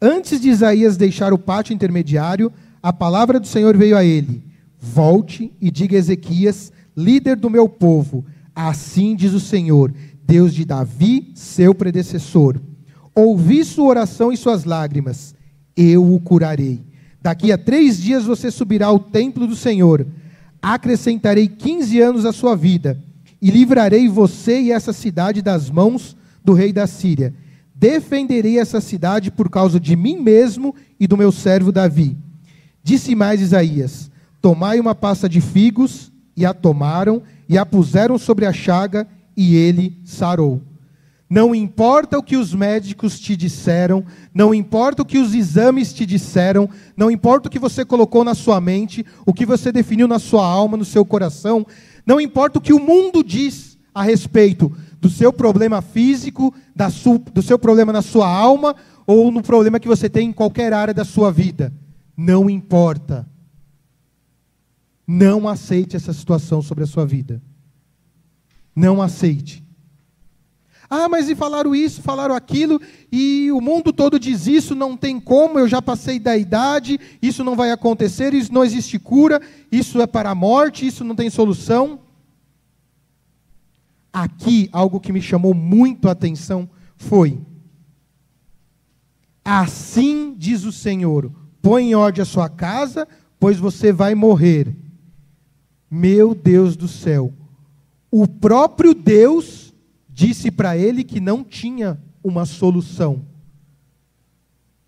Antes 0.00 0.40
de 0.40 0.48
Isaías 0.48 0.96
deixar 0.96 1.32
o 1.32 1.38
pátio 1.38 1.74
intermediário, 1.74 2.52
a 2.80 2.92
palavra 2.92 3.40
do 3.40 3.48
Senhor 3.48 3.76
veio 3.76 3.96
a 3.96 4.04
ele: 4.04 4.44
Volte 4.80 5.52
e 5.60 5.72
diga 5.72 5.96
a 5.96 5.98
Ezequias, 5.98 6.72
líder 6.96 7.34
do 7.34 7.50
meu 7.50 7.68
povo, 7.68 8.24
assim 8.54 9.16
diz 9.16 9.32
o 9.32 9.40
Senhor, 9.40 9.92
Deus 10.24 10.54
de 10.54 10.64
Davi, 10.64 11.32
seu 11.34 11.74
predecessor. 11.74 12.60
Ouvi 13.12 13.64
sua 13.64 13.86
oração 13.86 14.30
e 14.30 14.36
suas 14.36 14.62
lágrimas, 14.62 15.34
eu 15.76 16.14
o 16.14 16.20
curarei. 16.20 16.80
Daqui 17.20 17.50
a 17.50 17.58
três 17.58 18.00
dias 18.00 18.24
você 18.24 18.52
subirá 18.52 18.86
ao 18.86 19.00
templo 19.00 19.48
do 19.48 19.56
Senhor. 19.56 20.06
Acrescentarei 20.60 21.48
quinze 21.48 22.00
anos 22.00 22.24
à 22.24 22.32
sua 22.32 22.56
vida, 22.56 23.02
e 23.40 23.50
livrarei 23.50 24.08
você 24.08 24.60
e 24.60 24.72
essa 24.72 24.92
cidade 24.92 25.40
das 25.40 25.70
mãos 25.70 26.16
do 26.44 26.52
rei 26.52 26.72
da 26.72 26.86
Síria. 26.86 27.34
Defenderei 27.74 28.58
essa 28.58 28.80
cidade 28.80 29.30
por 29.30 29.48
causa 29.48 29.78
de 29.78 29.94
mim 29.94 30.18
mesmo 30.18 30.74
e 30.98 31.06
do 31.06 31.16
meu 31.16 31.30
servo 31.30 31.70
Davi. 31.70 32.16
Disse 32.82 33.14
mais 33.14 33.40
Isaías: 33.40 34.10
Tomai 34.42 34.80
uma 34.80 34.94
pasta 34.94 35.28
de 35.28 35.40
figos, 35.40 36.10
e 36.36 36.44
a 36.44 36.52
tomaram, 36.52 37.22
e 37.48 37.56
a 37.56 37.64
puseram 37.64 38.18
sobre 38.18 38.46
a 38.46 38.52
chaga, 38.52 39.06
e 39.36 39.54
ele 39.54 40.00
sarou. 40.04 40.62
Não 41.30 41.54
importa 41.54 42.18
o 42.18 42.22
que 42.22 42.36
os 42.36 42.54
médicos 42.54 43.20
te 43.20 43.36
disseram, 43.36 44.04
não 44.32 44.54
importa 44.54 45.02
o 45.02 45.04
que 45.04 45.18
os 45.18 45.34
exames 45.34 45.92
te 45.92 46.06
disseram, 46.06 46.70
não 46.96 47.10
importa 47.10 47.48
o 47.48 47.50
que 47.50 47.58
você 47.58 47.84
colocou 47.84 48.24
na 48.24 48.34
sua 48.34 48.60
mente, 48.60 49.04
o 49.26 49.34
que 49.34 49.44
você 49.44 49.70
definiu 49.70 50.08
na 50.08 50.18
sua 50.18 50.46
alma, 50.46 50.76
no 50.76 50.86
seu 50.86 51.04
coração, 51.04 51.66
não 52.06 52.18
importa 52.18 52.58
o 52.58 52.62
que 52.62 52.72
o 52.72 52.80
mundo 52.80 53.22
diz 53.22 53.76
a 53.94 54.02
respeito 54.02 54.74
do 54.98 55.10
seu 55.10 55.30
problema 55.30 55.82
físico, 55.82 56.54
do 57.34 57.42
seu 57.42 57.58
problema 57.58 57.92
na 57.92 58.00
sua 58.00 58.26
alma, 58.26 58.74
ou 59.06 59.30
no 59.30 59.42
problema 59.42 59.78
que 59.78 59.88
você 59.88 60.08
tem 60.08 60.28
em 60.28 60.32
qualquer 60.32 60.72
área 60.72 60.94
da 60.94 61.04
sua 61.04 61.30
vida. 61.30 61.72
Não 62.16 62.48
importa. 62.48 63.28
Não 65.06 65.46
aceite 65.46 65.94
essa 65.94 66.12
situação 66.14 66.62
sobre 66.62 66.84
a 66.84 66.86
sua 66.86 67.04
vida. 67.04 67.42
Não 68.74 69.02
aceite. 69.02 69.67
Ah, 70.90 71.08
mas 71.08 71.28
e 71.28 71.34
falaram 71.34 71.74
isso, 71.74 72.00
falaram 72.00 72.34
aquilo, 72.34 72.80
e 73.12 73.52
o 73.52 73.60
mundo 73.60 73.92
todo 73.92 74.18
diz 74.18 74.46
isso, 74.46 74.74
não 74.74 74.96
tem 74.96 75.20
como, 75.20 75.58
eu 75.58 75.68
já 75.68 75.82
passei 75.82 76.18
da 76.18 76.36
idade, 76.36 76.98
isso 77.20 77.44
não 77.44 77.54
vai 77.54 77.70
acontecer, 77.70 78.32
isso 78.32 78.52
não 78.52 78.64
existe 78.64 78.98
cura, 78.98 79.40
isso 79.70 80.00
é 80.00 80.06
para 80.06 80.30
a 80.30 80.34
morte, 80.34 80.86
isso 80.86 81.04
não 81.04 81.14
tem 81.14 81.28
solução. 81.28 82.00
Aqui, 84.10 84.70
algo 84.72 84.98
que 84.98 85.12
me 85.12 85.20
chamou 85.20 85.52
muito 85.52 86.08
a 86.08 86.12
atenção 86.12 86.68
foi: 86.96 87.38
Assim 89.44 90.34
diz 90.36 90.64
o 90.64 90.72
Senhor: 90.72 91.30
põe 91.60 91.90
em 91.90 91.94
ordem 91.94 92.22
a 92.22 92.26
sua 92.26 92.48
casa, 92.48 93.06
pois 93.38 93.58
você 93.58 93.92
vai 93.92 94.14
morrer. 94.14 94.74
Meu 95.90 96.34
Deus 96.34 96.76
do 96.76 96.88
céu. 96.88 97.32
O 98.10 98.26
próprio 98.26 98.94
Deus 98.94 99.67
disse 100.18 100.50
para 100.50 100.76
ele 100.76 101.04
que 101.04 101.20
não 101.20 101.44
tinha 101.44 101.96
uma 102.24 102.44
solução. 102.44 103.24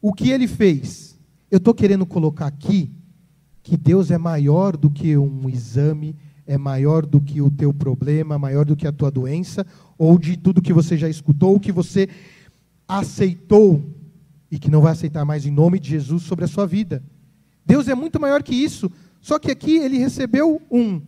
O 0.02 0.12
que 0.12 0.30
ele 0.30 0.48
fez? 0.48 1.16
Eu 1.48 1.58
estou 1.58 1.72
querendo 1.72 2.04
colocar 2.04 2.48
aqui 2.48 2.90
que 3.62 3.76
Deus 3.76 4.10
é 4.10 4.18
maior 4.18 4.76
do 4.76 4.90
que 4.90 5.16
um 5.16 5.48
exame, 5.48 6.16
é 6.44 6.58
maior 6.58 7.06
do 7.06 7.20
que 7.20 7.40
o 7.40 7.48
teu 7.48 7.72
problema, 7.72 8.40
maior 8.40 8.64
do 8.64 8.74
que 8.74 8.88
a 8.88 8.92
tua 8.92 9.08
doença, 9.08 9.64
ou 9.96 10.18
de 10.18 10.36
tudo 10.36 10.60
que 10.60 10.72
você 10.72 10.96
já 10.96 11.08
escutou, 11.08 11.60
que 11.60 11.70
você 11.70 12.08
aceitou 12.88 13.84
e 14.50 14.58
que 14.58 14.68
não 14.68 14.80
vai 14.80 14.90
aceitar 14.90 15.24
mais 15.24 15.46
em 15.46 15.52
nome 15.52 15.78
de 15.78 15.90
Jesus 15.90 16.24
sobre 16.24 16.44
a 16.44 16.48
sua 16.48 16.66
vida. 16.66 17.04
Deus 17.64 17.86
é 17.86 17.94
muito 17.94 18.18
maior 18.20 18.42
que 18.42 18.56
isso. 18.56 18.90
Só 19.20 19.38
que 19.38 19.52
aqui 19.52 19.76
ele 19.76 19.96
recebeu 19.96 20.60
um, 20.68 21.00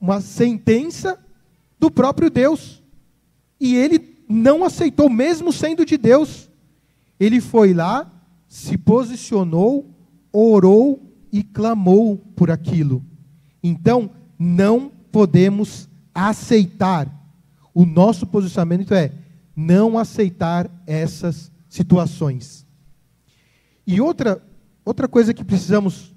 uma 0.00 0.20
sentença 0.20 1.18
do 1.76 1.90
próprio 1.90 2.30
Deus. 2.30 2.79
E 3.60 3.74
ele 3.76 4.24
não 4.28 4.64
aceitou, 4.64 5.10
mesmo 5.10 5.52
sendo 5.52 5.84
de 5.84 5.98
Deus. 5.98 6.48
Ele 7.18 7.40
foi 7.40 7.74
lá, 7.74 8.10
se 8.48 8.78
posicionou, 8.78 9.94
orou 10.32 11.12
e 11.32 11.42
clamou 11.42 12.16
por 12.34 12.50
aquilo. 12.50 13.04
Então, 13.62 14.10
não 14.38 14.90
podemos 15.12 15.88
aceitar. 16.14 17.08
O 17.74 17.84
nosso 17.84 18.26
posicionamento 18.26 18.94
é 18.94 19.12
não 19.54 19.98
aceitar 19.98 20.70
essas 20.86 21.52
situações. 21.68 22.66
E 23.86 24.00
outra, 24.00 24.42
outra 24.84 25.06
coisa 25.06 25.34
que 25.34 25.44
precisamos 25.44 26.14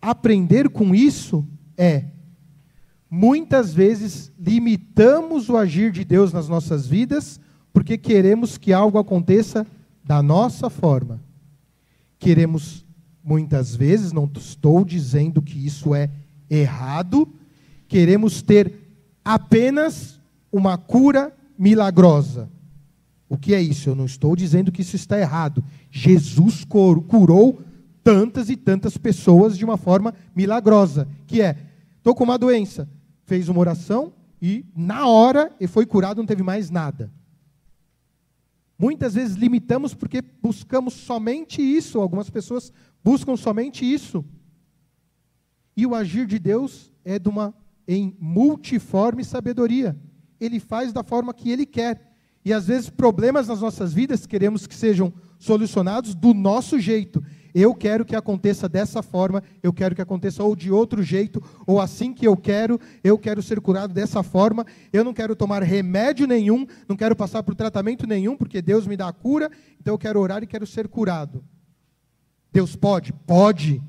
aprender 0.00 0.68
com 0.68 0.94
isso 0.94 1.46
é: 1.76 2.06
muitas 3.10 3.72
vezes 3.72 4.32
limitamos 4.38 5.48
o 5.48 5.56
agir 5.56 5.90
de 5.90 6.04
Deus 6.04 6.32
nas 6.32 6.48
nossas 6.48 6.86
vidas 6.86 7.40
porque 7.72 7.96
queremos 7.96 8.58
que 8.58 8.72
algo 8.72 8.98
aconteça 8.98 9.66
da 10.04 10.22
nossa 10.22 10.68
forma. 10.68 11.22
Queremos, 12.18 12.84
muitas 13.22 13.76
vezes, 13.76 14.12
não 14.12 14.24
estou 14.24 14.84
dizendo 14.84 15.40
que 15.40 15.64
isso 15.64 15.94
é 15.94 16.10
errado, 16.50 17.32
queremos 17.86 18.42
ter 18.42 18.72
apenas 19.24 20.20
uma 20.50 20.76
cura 20.76 21.32
milagrosa. 21.58 22.50
O 23.28 23.36
que 23.36 23.54
é 23.54 23.60
isso? 23.60 23.90
Eu 23.90 23.94
não 23.94 24.06
estou 24.06 24.34
dizendo 24.34 24.72
que 24.72 24.82
isso 24.82 24.96
está 24.96 25.18
errado. 25.18 25.62
Jesus 25.90 26.64
curou 26.64 27.60
tantas 28.02 28.48
e 28.48 28.56
tantas 28.56 28.96
pessoas 28.96 29.56
de 29.56 29.64
uma 29.64 29.76
forma 29.76 30.14
milagrosa, 30.34 31.06
que 31.26 31.42
é, 31.42 31.56
estou 31.98 32.14
com 32.14 32.24
uma 32.24 32.38
doença, 32.38 32.88
fez 33.28 33.50
uma 33.50 33.60
oração 33.60 34.14
e 34.40 34.64
na 34.74 35.06
hora 35.06 35.54
ele 35.60 35.68
foi 35.68 35.84
curado, 35.84 36.16
não 36.16 36.26
teve 36.26 36.42
mais 36.42 36.70
nada. 36.70 37.12
Muitas 38.78 39.14
vezes 39.14 39.36
limitamos 39.36 39.92
porque 39.92 40.22
buscamos 40.22 40.94
somente 40.94 41.60
isso, 41.60 42.00
algumas 42.00 42.30
pessoas 42.30 42.72
buscam 43.04 43.36
somente 43.36 43.84
isso. 43.84 44.24
E 45.76 45.84
o 45.84 45.94
agir 45.94 46.26
de 46.26 46.38
Deus 46.38 46.90
é 47.04 47.18
de 47.18 47.28
uma 47.28 47.54
em 47.86 48.16
multiforme 48.18 49.22
sabedoria. 49.22 49.96
Ele 50.40 50.58
faz 50.58 50.92
da 50.92 51.02
forma 51.04 51.34
que 51.34 51.50
ele 51.50 51.66
quer. 51.66 52.10
E 52.44 52.52
às 52.52 52.66
vezes 52.68 52.88
problemas 52.88 53.48
nas 53.48 53.60
nossas 53.60 53.92
vidas 53.92 54.26
queremos 54.26 54.66
que 54.66 54.74
sejam 54.74 55.12
solucionados 55.38 56.14
do 56.14 56.32
nosso 56.32 56.80
jeito. 56.80 57.22
Eu 57.54 57.74
quero 57.74 58.04
que 58.04 58.14
aconteça 58.14 58.68
dessa 58.68 59.02
forma, 59.02 59.42
eu 59.62 59.72
quero 59.72 59.94
que 59.94 60.02
aconteça 60.02 60.42
ou 60.42 60.54
de 60.54 60.70
outro 60.70 61.02
jeito, 61.02 61.42
ou 61.66 61.80
assim 61.80 62.12
que 62.12 62.26
eu 62.26 62.36
quero, 62.36 62.80
eu 63.02 63.18
quero 63.18 63.42
ser 63.42 63.60
curado 63.60 63.92
dessa 63.92 64.22
forma. 64.22 64.66
Eu 64.92 65.04
não 65.04 65.14
quero 65.14 65.34
tomar 65.34 65.62
remédio 65.62 66.26
nenhum, 66.26 66.66
não 66.88 66.96
quero 66.96 67.16
passar 67.16 67.42
por 67.42 67.54
tratamento 67.54 68.06
nenhum, 68.06 68.36
porque 68.36 68.60
Deus 68.60 68.86
me 68.86 68.96
dá 68.96 69.08
a 69.08 69.12
cura, 69.12 69.50
então 69.80 69.94
eu 69.94 69.98
quero 69.98 70.20
orar 70.20 70.42
e 70.42 70.46
quero 70.46 70.66
ser 70.66 70.88
curado. 70.88 71.44
Deus 72.52 72.76
pode? 72.76 73.12
Pode. 73.12 73.82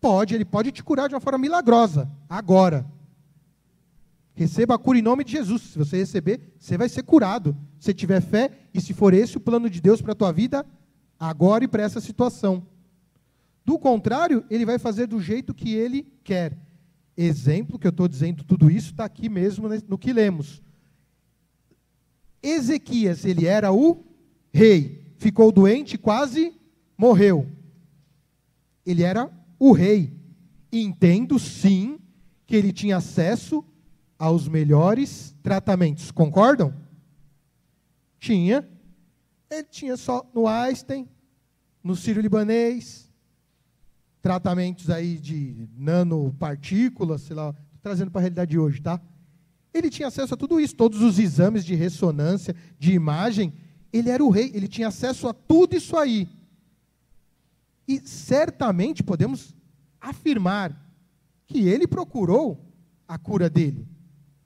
Pode, 0.00 0.34
Ele 0.34 0.44
pode 0.44 0.70
te 0.70 0.82
curar 0.82 1.08
de 1.08 1.14
uma 1.14 1.20
forma 1.20 1.38
milagrosa, 1.38 2.10
agora. 2.28 2.86
Receba 4.38 4.76
a 4.76 4.78
cura 4.78 4.96
em 4.96 5.02
nome 5.02 5.24
de 5.24 5.32
Jesus. 5.32 5.62
Se 5.62 5.78
você 5.78 5.96
receber, 5.96 6.54
você 6.56 6.78
vai 6.78 6.88
ser 6.88 7.02
curado. 7.02 7.56
Se 7.80 7.92
tiver 7.92 8.20
fé 8.20 8.52
e 8.72 8.80
se 8.80 8.94
for 8.94 9.12
esse 9.12 9.36
o 9.36 9.40
plano 9.40 9.68
de 9.68 9.80
Deus 9.80 10.00
para 10.00 10.12
a 10.12 10.14
tua 10.14 10.32
vida, 10.32 10.64
agora 11.18 11.64
e 11.64 11.68
para 11.68 11.82
essa 11.82 12.00
situação. 12.00 12.66
Do 13.64 13.78
contrário, 13.78 14.44
ele 14.48 14.64
vai 14.64 14.78
fazer 14.78 15.06
do 15.06 15.20
jeito 15.20 15.52
que 15.52 15.74
ele 15.74 16.06
quer. 16.24 16.56
Exemplo 17.16 17.78
que 17.78 17.86
eu 17.86 17.90
estou 17.90 18.06
dizendo 18.08 18.44
tudo 18.44 18.70
isso 18.70 18.92
está 18.92 19.04
aqui 19.04 19.28
mesmo 19.28 19.68
no 19.88 19.98
que 19.98 20.12
lemos. 20.12 20.62
Ezequias, 22.42 23.24
ele 23.24 23.46
era 23.46 23.72
o 23.72 24.04
rei, 24.52 25.12
ficou 25.18 25.50
doente 25.50 25.98
quase 25.98 26.54
morreu. 26.96 27.46
Ele 28.86 29.02
era 29.02 29.30
o 29.58 29.72
rei. 29.72 30.12
Entendo 30.72 31.38
sim 31.38 31.98
que 32.46 32.56
ele 32.56 32.72
tinha 32.72 32.96
acesso 32.96 33.64
aos 34.18 34.48
melhores 34.48 35.34
tratamentos. 35.42 36.10
Concordam? 36.10 36.74
Tinha. 38.18 38.66
Ele 39.50 39.64
tinha 39.64 39.96
só 39.96 40.28
no 40.34 40.46
Einstein, 40.46 41.08
no 41.82 41.96
Sírio 41.96 42.20
Libanês, 42.20 43.10
tratamentos 44.20 44.90
aí 44.90 45.18
de 45.18 45.68
nanopartículas, 45.76 47.22
sei 47.22 47.36
lá, 47.36 47.54
trazendo 47.80 48.10
para 48.10 48.20
a 48.20 48.22
realidade 48.22 48.50
de 48.50 48.58
hoje, 48.58 48.80
tá? 48.82 49.00
Ele 49.72 49.90
tinha 49.90 50.08
acesso 50.08 50.34
a 50.34 50.36
tudo 50.36 50.60
isso, 50.60 50.74
todos 50.74 51.00
os 51.02 51.18
exames 51.18 51.64
de 51.64 51.74
ressonância, 51.74 52.54
de 52.78 52.92
imagem. 52.92 53.52
Ele 53.92 54.10
era 54.10 54.22
o 54.22 54.30
rei, 54.30 54.50
ele 54.54 54.68
tinha 54.68 54.88
acesso 54.88 55.28
a 55.28 55.32
tudo 55.32 55.76
isso 55.76 55.96
aí. 55.96 56.28
E 57.86 58.00
certamente 58.06 59.02
podemos 59.02 59.54
afirmar 60.00 60.76
que 61.46 61.66
ele 61.66 61.86
procurou 61.86 62.62
a 63.06 63.16
cura 63.16 63.48
dele. 63.48 63.86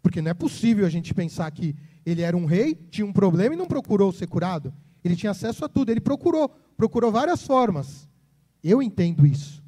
Porque 0.00 0.22
não 0.22 0.30
é 0.30 0.34
possível 0.34 0.86
a 0.86 0.90
gente 0.90 1.12
pensar 1.12 1.50
que 1.50 1.74
ele 2.04 2.22
era 2.22 2.36
um 2.36 2.44
rei, 2.44 2.74
tinha 2.74 3.06
um 3.06 3.12
problema 3.12 3.54
e 3.54 3.58
não 3.58 3.66
procurou 3.66 4.12
ser 4.12 4.26
curado. 4.26 4.72
Ele 5.04 5.16
tinha 5.16 5.32
acesso 5.32 5.64
a 5.64 5.68
tudo, 5.68 5.90
ele 5.90 6.00
procurou, 6.00 6.48
procurou 6.76 7.10
várias 7.10 7.42
formas. 7.44 8.08
Eu 8.62 8.82
entendo 8.82 9.26
isso. 9.26 9.62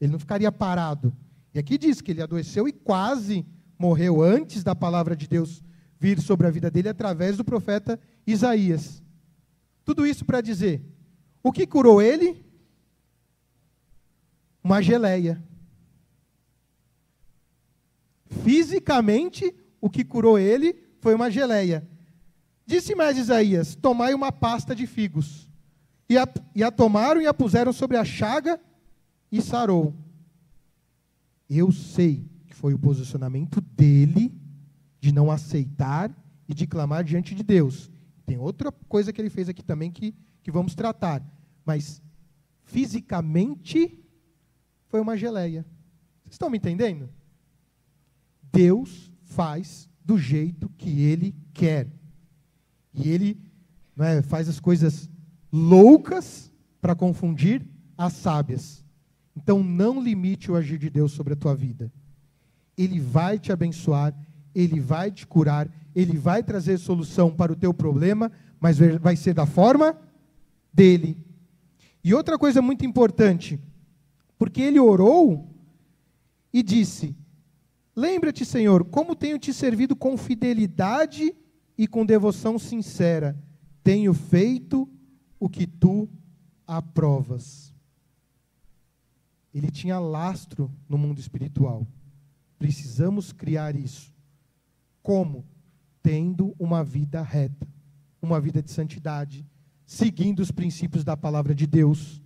Ele 0.00 0.12
não 0.12 0.18
ficaria 0.18 0.50
parado. 0.50 1.14
E 1.54 1.58
aqui 1.58 1.76
diz 1.76 2.00
que 2.00 2.10
ele 2.10 2.22
adoeceu 2.22 2.66
e 2.66 2.72
quase 2.72 3.46
morreu 3.78 4.22
antes 4.22 4.64
da 4.64 4.74
palavra 4.74 5.14
de 5.14 5.28
Deus 5.28 5.62
vir 5.98 6.20
sobre 6.20 6.46
a 6.46 6.50
vida 6.50 6.70
dele 6.70 6.88
através 6.88 7.36
do 7.36 7.44
profeta 7.44 8.00
Isaías. 8.26 9.02
Tudo 9.84 10.06
isso 10.06 10.24
para 10.24 10.40
dizer: 10.40 10.82
o 11.42 11.52
que 11.52 11.66
curou 11.66 12.00
ele? 12.00 12.44
Uma 14.64 14.80
geleia. 14.80 15.42
Fisicamente, 18.42 19.54
o 19.80 19.90
que 19.90 20.04
curou 20.04 20.38
ele 20.38 20.74
foi 21.00 21.14
uma 21.14 21.30
geleia. 21.30 21.86
Disse 22.66 22.94
mais 22.94 23.18
Isaías: 23.18 23.74
Tomai 23.74 24.14
uma 24.14 24.32
pasta 24.32 24.74
de 24.74 24.86
figos. 24.86 25.48
E 26.08 26.18
a, 26.18 26.26
e 26.54 26.62
a 26.62 26.70
tomaram 26.70 27.20
e 27.20 27.26
a 27.26 27.32
puseram 27.32 27.72
sobre 27.72 27.96
a 27.96 28.04
chaga 28.04 28.60
e 29.30 29.40
sarou. 29.40 29.94
Eu 31.48 31.72
sei 31.72 32.28
que 32.46 32.54
foi 32.54 32.74
o 32.74 32.78
posicionamento 32.78 33.60
dele 33.60 34.32
de 35.00 35.12
não 35.12 35.30
aceitar 35.30 36.14
e 36.46 36.54
de 36.54 36.66
clamar 36.66 37.02
diante 37.02 37.34
de 37.34 37.42
Deus. 37.42 37.90
Tem 38.26 38.38
outra 38.38 38.70
coisa 38.70 39.12
que 39.12 39.20
ele 39.20 39.30
fez 39.30 39.48
aqui 39.48 39.62
também 39.62 39.90
que, 39.90 40.14
que 40.42 40.50
vamos 40.50 40.74
tratar. 40.74 41.22
Mas, 41.64 42.02
fisicamente, 42.62 43.98
foi 44.88 45.00
uma 45.00 45.16
geleia. 45.16 45.64
Vocês 46.22 46.34
estão 46.34 46.50
me 46.50 46.58
entendendo? 46.58 47.08
Deus 48.52 49.10
faz 49.22 49.88
do 50.04 50.18
jeito 50.18 50.68
que 50.76 51.00
ele 51.00 51.34
quer. 51.54 51.88
E 52.94 53.08
ele 53.08 53.40
é, 53.98 54.22
faz 54.22 54.48
as 54.48 54.60
coisas 54.60 55.08
loucas 55.52 56.52
para 56.80 56.94
confundir 56.94 57.66
as 57.96 58.12
sábias. 58.14 58.84
Então 59.36 59.62
não 59.62 60.02
limite 60.02 60.50
o 60.50 60.56
agir 60.56 60.78
de 60.78 60.90
Deus 60.90 61.12
sobre 61.12 61.32
a 61.32 61.36
tua 61.36 61.54
vida. 61.54 61.92
Ele 62.76 63.00
vai 63.00 63.38
te 63.38 63.52
abençoar, 63.52 64.14
ele 64.54 64.80
vai 64.80 65.10
te 65.10 65.26
curar, 65.26 65.70
ele 65.94 66.16
vai 66.16 66.42
trazer 66.42 66.78
solução 66.78 67.30
para 67.30 67.52
o 67.52 67.56
teu 67.56 67.72
problema, 67.72 68.30
mas 68.58 68.78
vai 68.78 69.16
ser 69.16 69.34
da 69.34 69.46
forma 69.46 69.96
dele. 70.72 71.18
E 72.04 72.14
outra 72.14 72.38
coisa 72.38 72.60
muito 72.60 72.84
importante, 72.84 73.60
porque 74.38 74.60
ele 74.60 74.80
orou 74.80 75.48
e 76.52 76.62
disse: 76.62 77.16
Lembra-te, 77.94 78.44
Senhor, 78.44 78.84
como 78.84 79.14
tenho 79.14 79.38
te 79.38 79.52
servido 79.52 79.94
com 79.94 80.16
fidelidade 80.16 81.34
e 81.82 81.86
com 81.88 82.06
devoção 82.06 82.60
sincera. 82.60 83.36
Tenho 83.82 84.14
feito 84.14 84.88
o 85.40 85.48
que 85.48 85.66
tu 85.66 86.08
aprovas. 86.64 87.74
Ele 89.52 89.68
tinha 89.68 89.98
lastro 89.98 90.70
no 90.88 90.96
mundo 90.96 91.18
espiritual. 91.18 91.84
Precisamos 92.56 93.32
criar 93.32 93.74
isso. 93.74 94.14
Como? 95.02 95.44
Tendo 96.00 96.54
uma 96.56 96.84
vida 96.84 97.20
reta, 97.20 97.66
uma 98.22 98.40
vida 98.40 98.62
de 98.62 98.70
santidade, 98.70 99.44
seguindo 99.84 100.38
os 100.38 100.52
princípios 100.52 101.02
da 101.02 101.16
palavra 101.16 101.52
de 101.52 101.66
Deus. 101.66 102.22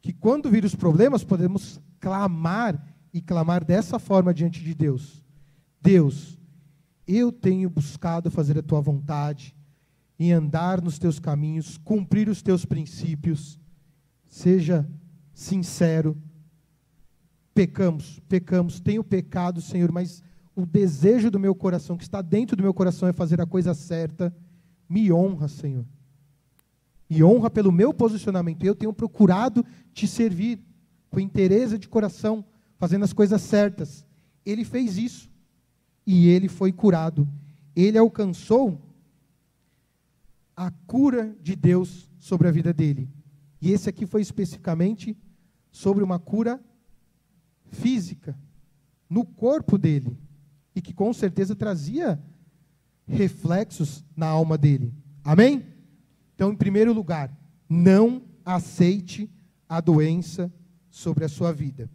Que 0.00 0.12
quando 0.12 0.48
vir 0.48 0.64
os 0.64 0.76
problemas, 0.76 1.24
podemos 1.24 1.80
clamar 1.98 2.80
e 3.12 3.20
clamar 3.20 3.64
dessa 3.64 3.98
forma 3.98 4.32
diante 4.32 4.62
de 4.62 4.72
Deus: 4.72 5.20
Deus, 5.80 6.38
eu 7.06 7.32
tenho 7.32 7.68
buscado 7.68 8.30
fazer 8.30 8.58
a 8.58 8.62
tua 8.62 8.80
vontade, 8.80 9.54
em 10.18 10.32
andar 10.32 10.80
nos 10.80 10.98
teus 10.98 11.18
caminhos, 11.18 11.78
cumprir 11.78 12.28
os 12.28 12.42
teus 12.42 12.64
princípios. 12.64 13.58
Seja 14.28 14.88
sincero. 15.34 16.16
Pecamos, 17.54 18.20
pecamos, 18.28 18.80
tenho 18.80 19.02
pecado, 19.02 19.60
Senhor, 19.60 19.90
mas 19.90 20.22
o 20.54 20.64
desejo 20.64 21.30
do 21.30 21.40
meu 21.40 21.54
coração, 21.54 21.96
que 21.96 22.04
está 22.04 22.22
dentro 22.22 22.56
do 22.56 22.62
meu 22.62 22.72
coração, 22.72 23.08
é 23.08 23.12
fazer 23.12 23.40
a 23.40 23.46
coisa 23.46 23.74
certa. 23.74 24.34
Me 24.88 25.12
honra, 25.12 25.48
Senhor. 25.48 25.84
Me 27.10 27.22
honra 27.22 27.50
pelo 27.50 27.72
meu 27.72 27.92
posicionamento. 27.92 28.64
Eu 28.64 28.74
tenho 28.74 28.92
procurado 28.92 29.64
te 29.92 30.06
servir 30.06 30.60
com 31.10 31.20
interesse 31.20 31.78
de 31.78 31.88
coração 31.88 32.44
fazendo 32.78 33.04
as 33.04 33.12
coisas 33.12 33.42
certas. 33.42 34.06
Ele 34.46 34.64
fez 34.64 34.96
isso 34.96 35.31
e 36.06 36.28
ele 36.28 36.48
foi 36.48 36.72
curado. 36.72 37.28
Ele 37.74 37.98
alcançou 37.98 38.80
a 40.56 40.70
cura 40.86 41.34
de 41.42 41.56
Deus 41.56 42.10
sobre 42.18 42.48
a 42.48 42.50
vida 42.50 42.72
dele. 42.72 43.08
E 43.60 43.70
esse 43.70 43.88
aqui 43.88 44.06
foi 44.06 44.20
especificamente 44.20 45.16
sobre 45.70 46.02
uma 46.02 46.18
cura 46.18 46.60
física 47.70 48.38
no 49.08 49.24
corpo 49.24 49.78
dele 49.78 50.16
e 50.74 50.80
que 50.80 50.92
com 50.92 51.12
certeza 51.12 51.54
trazia 51.54 52.20
reflexos 53.06 54.04
na 54.16 54.26
alma 54.26 54.56
dele. 54.56 54.92
Amém? 55.24 55.66
Então, 56.34 56.52
em 56.52 56.56
primeiro 56.56 56.92
lugar, 56.92 57.34
não 57.68 58.22
aceite 58.44 59.30
a 59.68 59.80
doença 59.80 60.52
sobre 60.90 61.24
a 61.24 61.28
sua 61.28 61.52
vida. 61.52 61.90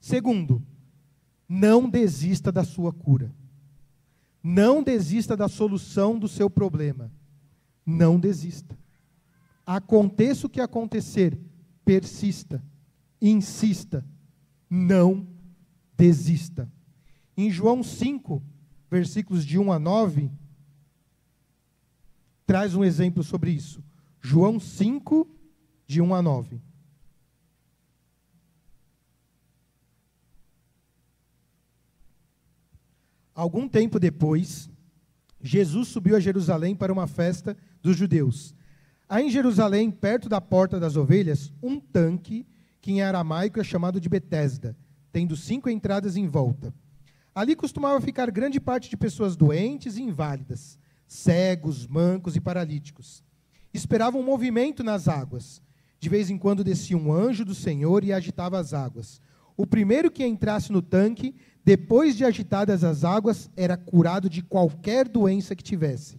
Segundo, 0.00 0.62
não 1.48 1.88
desista 1.88 2.52
da 2.52 2.62
sua 2.62 2.92
cura. 2.92 3.34
Não 4.42 4.82
desista 4.82 5.36
da 5.36 5.48
solução 5.48 6.18
do 6.18 6.28
seu 6.28 6.50
problema. 6.50 7.10
Não 7.84 8.20
desista. 8.20 8.78
Aconteça 9.66 10.46
o 10.46 10.50
que 10.50 10.60
acontecer, 10.60 11.38
persista, 11.84 12.62
insista, 13.20 14.04
não 14.68 15.26
desista. 15.96 16.70
Em 17.36 17.50
João 17.50 17.82
5, 17.82 18.42
versículos 18.90 19.44
de 19.44 19.58
1 19.58 19.72
a 19.72 19.78
9, 19.78 20.30
traz 22.46 22.74
um 22.74 22.84
exemplo 22.84 23.22
sobre 23.22 23.50
isso. 23.50 23.82
João 24.20 24.58
5, 24.58 25.28
de 25.86 26.00
1 26.00 26.14
a 26.14 26.22
9. 26.22 26.60
Algum 33.38 33.68
tempo 33.68 34.00
depois, 34.00 34.68
Jesus 35.40 35.86
subiu 35.86 36.16
a 36.16 36.18
Jerusalém 36.18 36.74
para 36.74 36.92
uma 36.92 37.06
festa 37.06 37.56
dos 37.80 37.96
judeus. 37.96 38.52
Há 39.08 39.22
em 39.22 39.30
Jerusalém, 39.30 39.92
perto 39.92 40.28
da 40.28 40.40
porta 40.40 40.80
das 40.80 40.96
ovelhas, 40.96 41.52
um 41.62 41.78
tanque 41.78 42.44
que 42.80 42.90
em 42.90 43.00
aramaico 43.00 43.60
é 43.60 43.62
chamado 43.62 44.00
de 44.00 44.08
Betesda, 44.08 44.76
tendo 45.12 45.36
cinco 45.36 45.70
entradas 45.70 46.16
em 46.16 46.26
volta. 46.26 46.74
Ali 47.32 47.54
costumava 47.54 48.00
ficar 48.00 48.28
grande 48.32 48.58
parte 48.58 48.90
de 48.90 48.96
pessoas 48.96 49.36
doentes 49.36 49.96
e 49.96 50.02
inválidas, 50.02 50.76
cegos, 51.06 51.86
mancos 51.86 52.34
e 52.34 52.40
paralíticos. 52.40 53.22
Esperavam 53.72 54.20
um 54.20 54.24
movimento 54.24 54.82
nas 54.82 55.06
águas. 55.06 55.62
De 56.00 56.08
vez 56.08 56.28
em 56.28 56.36
quando 56.36 56.64
descia 56.64 56.98
um 56.98 57.12
anjo 57.12 57.44
do 57.44 57.54
Senhor 57.54 58.02
e 58.02 58.12
agitava 58.12 58.58
as 58.58 58.74
águas. 58.74 59.20
O 59.56 59.64
primeiro 59.64 60.10
que 60.10 60.24
entrasse 60.26 60.72
no 60.72 60.82
tanque, 60.82 61.36
depois 61.68 62.16
de 62.16 62.24
agitadas 62.24 62.82
as 62.82 63.04
águas, 63.04 63.50
era 63.54 63.76
curado 63.76 64.30
de 64.30 64.40
qualquer 64.40 65.06
doença 65.06 65.54
que 65.54 65.62
tivesse. 65.62 66.18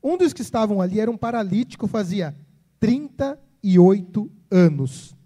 Um 0.00 0.16
dos 0.16 0.32
que 0.32 0.42
estavam 0.42 0.80
ali 0.80 1.00
era 1.00 1.10
um 1.10 1.16
paralítico, 1.16 1.88
fazia 1.88 2.36
38 2.78 4.30
anos. 4.48 5.16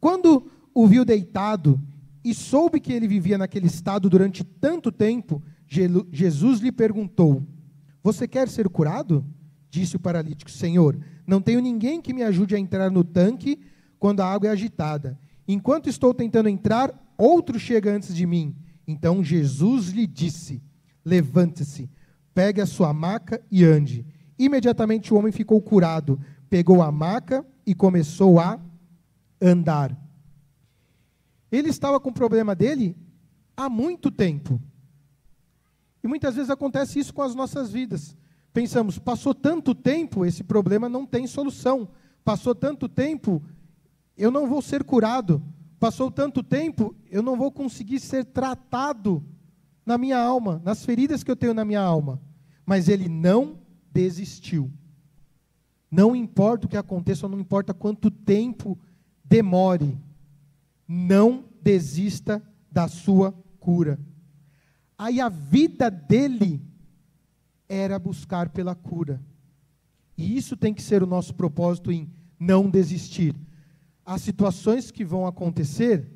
Quando 0.00 0.48
o 0.72 0.86
viu 0.86 1.04
deitado 1.04 1.80
e 2.22 2.32
soube 2.32 2.78
que 2.78 2.92
ele 2.92 3.08
vivia 3.08 3.36
naquele 3.36 3.66
estado 3.66 4.08
durante 4.08 4.44
tanto 4.44 4.92
tempo, 4.92 5.42
Jesus 5.66 6.60
lhe 6.60 6.70
perguntou: 6.70 7.42
Você 8.04 8.28
quer 8.28 8.48
ser 8.48 8.68
curado? 8.68 9.26
Disse 9.68 9.96
o 9.96 10.00
paralítico: 10.00 10.48
Senhor, 10.48 10.96
não 11.26 11.42
tenho 11.42 11.58
ninguém 11.58 12.00
que 12.00 12.14
me 12.14 12.22
ajude 12.22 12.54
a 12.54 12.58
entrar 12.60 12.88
no 12.88 13.02
tanque 13.02 13.58
quando 13.98 14.20
a 14.20 14.32
água 14.32 14.48
é 14.48 14.52
agitada. 14.52 15.18
Enquanto 15.48 15.88
estou 15.88 16.14
tentando 16.14 16.48
entrar, 16.48 17.03
outro 17.16 17.58
chega 17.58 17.94
antes 17.94 18.14
de 18.14 18.26
mim. 18.26 18.56
Então 18.86 19.22
Jesus 19.22 19.88
lhe 19.88 20.06
disse: 20.06 20.62
Levante-se, 21.04 21.90
pegue 22.34 22.60
a 22.60 22.66
sua 22.66 22.92
maca 22.92 23.42
e 23.50 23.64
ande. 23.64 24.06
Imediatamente 24.38 25.12
o 25.12 25.16
homem 25.16 25.32
ficou 25.32 25.60
curado, 25.62 26.20
pegou 26.50 26.82
a 26.82 26.90
maca 26.90 27.44
e 27.66 27.74
começou 27.74 28.38
a 28.38 28.60
andar. 29.40 29.96
Ele 31.50 31.68
estava 31.68 32.00
com 32.00 32.10
o 32.10 32.14
problema 32.14 32.54
dele 32.54 32.96
há 33.56 33.68
muito 33.68 34.10
tempo. 34.10 34.60
E 36.02 36.08
muitas 36.08 36.34
vezes 36.34 36.50
acontece 36.50 36.98
isso 36.98 37.14
com 37.14 37.22
as 37.22 37.34
nossas 37.34 37.70
vidas. 37.70 38.16
Pensamos, 38.52 38.98
passou 38.98 39.34
tanto 39.34 39.74
tempo, 39.74 40.24
esse 40.24 40.44
problema 40.44 40.88
não 40.88 41.06
tem 41.06 41.26
solução. 41.26 41.88
Passou 42.24 42.54
tanto 42.54 42.88
tempo, 42.88 43.42
eu 44.16 44.30
não 44.30 44.46
vou 44.48 44.60
ser 44.62 44.84
curado. 44.84 45.42
Passou 45.78 46.10
tanto 46.10 46.42
tempo, 46.42 46.94
eu 47.10 47.22
não 47.22 47.36
vou 47.36 47.50
conseguir 47.50 48.00
ser 48.00 48.24
tratado 48.24 49.24
na 49.84 49.98
minha 49.98 50.18
alma, 50.18 50.60
nas 50.64 50.84
feridas 50.84 51.22
que 51.22 51.30
eu 51.30 51.36
tenho 51.36 51.54
na 51.54 51.64
minha 51.64 51.80
alma. 51.80 52.20
Mas 52.64 52.88
ele 52.88 53.08
não 53.08 53.58
desistiu. 53.92 54.70
Não 55.90 56.16
importa 56.16 56.66
o 56.66 56.68
que 56.68 56.76
aconteça, 56.76 57.28
não 57.28 57.38
importa 57.38 57.72
quanto 57.72 58.10
tempo 58.10 58.78
demore, 59.24 59.96
não 60.88 61.44
desista 61.62 62.42
da 62.70 62.88
sua 62.88 63.32
cura. 63.60 63.98
Aí 64.98 65.20
a 65.20 65.28
vida 65.28 65.90
dele 65.90 66.60
era 67.68 67.98
buscar 67.98 68.48
pela 68.48 68.74
cura. 68.74 69.22
E 70.16 70.36
isso 70.36 70.56
tem 70.56 70.72
que 70.72 70.82
ser 70.82 71.02
o 71.02 71.06
nosso 71.06 71.34
propósito 71.34 71.90
em 71.90 72.10
não 72.38 72.70
desistir. 72.70 73.34
As 74.04 74.22
situações 74.22 74.90
que 74.90 75.04
vão 75.04 75.26
acontecer, 75.26 76.10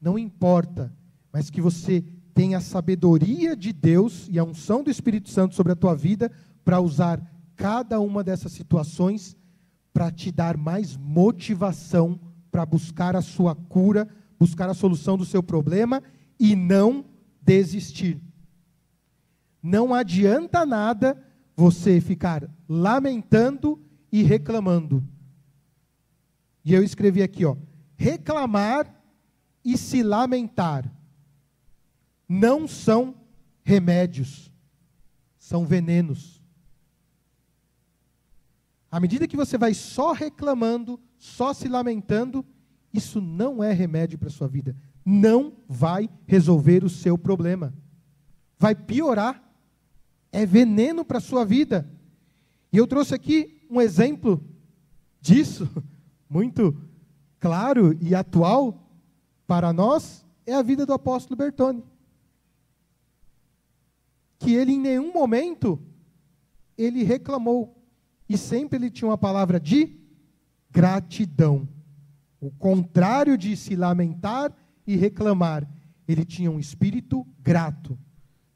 não 0.00 0.18
importa, 0.18 0.92
mas 1.32 1.48
que 1.48 1.60
você 1.60 2.04
tenha 2.34 2.58
a 2.58 2.62
sabedoria 2.62 3.56
de 3.56 3.72
Deus 3.72 4.28
e 4.30 4.38
a 4.38 4.44
unção 4.44 4.82
do 4.82 4.90
Espírito 4.90 5.30
Santo 5.30 5.54
sobre 5.54 5.72
a 5.72 5.76
tua 5.76 5.94
vida 5.94 6.30
para 6.64 6.80
usar 6.80 7.20
cada 7.56 8.00
uma 8.00 8.22
dessas 8.22 8.52
situações 8.52 9.36
para 9.92 10.10
te 10.10 10.30
dar 10.30 10.56
mais 10.56 10.96
motivação 10.96 12.18
para 12.50 12.66
buscar 12.66 13.14
a 13.14 13.22
sua 13.22 13.54
cura, 13.54 14.08
buscar 14.38 14.68
a 14.68 14.74
solução 14.74 15.16
do 15.16 15.24
seu 15.24 15.42
problema 15.42 16.02
e 16.38 16.56
não 16.56 17.04
desistir. 17.40 18.20
Não 19.62 19.94
adianta 19.94 20.64
nada 20.66 21.22
você 21.56 22.00
ficar 22.00 22.48
lamentando 22.68 23.78
e 24.10 24.22
reclamando. 24.22 25.04
E 26.64 26.74
eu 26.74 26.82
escrevi 26.82 27.22
aqui, 27.22 27.44
ó, 27.44 27.56
reclamar 27.96 29.02
e 29.64 29.76
se 29.76 30.02
lamentar 30.02 30.90
não 32.28 32.68
são 32.68 33.16
remédios, 33.64 34.52
são 35.36 35.66
venenos. 35.66 36.40
À 38.88 39.00
medida 39.00 39.26
que 39.26 39.36
você 39.36 39.58
vai 39.58 39.74
só 39.74 40.12
reclamando, 40.12 41.00
só 41.18 41.52
se 41.52 41.68
lamentando, 41.68 42.46
isso 42.92 43.20
não 43.20 43.62
é 43.62 43.72
remédio 43.72 44.16
para 44.16 44.28
a 44.28 44.32
sua 44.32 44.46
vida. 44.46 44.76
Não 45.04 45.56
vai 45.68 46.08
resolver 46.26 46.84
o 46.84 46.88
seu 46.88 47.18
problema. 47.18 47.74
Vai 48.58 48.74
piorar. 48.74 49.42
É 50.30 50.46
veneno 50.46 51.04
para 51.04 51.18
a 51.18 51.20
sua 51.20 51.44
vida. 51.44 51.88
E 52.72 52.76
eu 52.76 52.86
trouxe 52.86 53.14
aqui 53.14 53.60
um 53.68 53.80
exemplo 53.80 54.44
disso, 55.20 55.68
muito 56.30 56.80
claro 57.40 57.98
e 58.00 58.14
atual 58.14 58.86
para 59.46 59.72
nós, 59.72 60.24
é 60.46 60.54
a 60.54 60.62
vida 60.62 60.86
do 60.86 60.92
apóstolo 60.92 61.36
Bertone. 61.36 61.82
Que 64.38 64.54
ele 64.54 64.72
em 64.72 64.80
nenhum 64.80 65.12
momento 65.12 65.82
ele 66.78 67.02
reclamou 67.02 67.76
e 68.28 68.38
sempre 68.38 68.78
ele 68.78 68.90
tinha 68.90 69.08
uma 69.08 69.18
palavra 69.18 69.58
de 69.58 69.98
gratidão. 70.70 71.68
O 72.40 72.50
contrário 72.52 73.36
de 73.36 73.56
se 73.56 73.74
lamentar 73.74 74.54
e 74.86 74.96
reclamar, 74.96 75.68
ele 76.06 76.24
tinha 76.24 76.50
um 76.50 76.60
espírito 76.60 77.26
grato. 77.40 77.98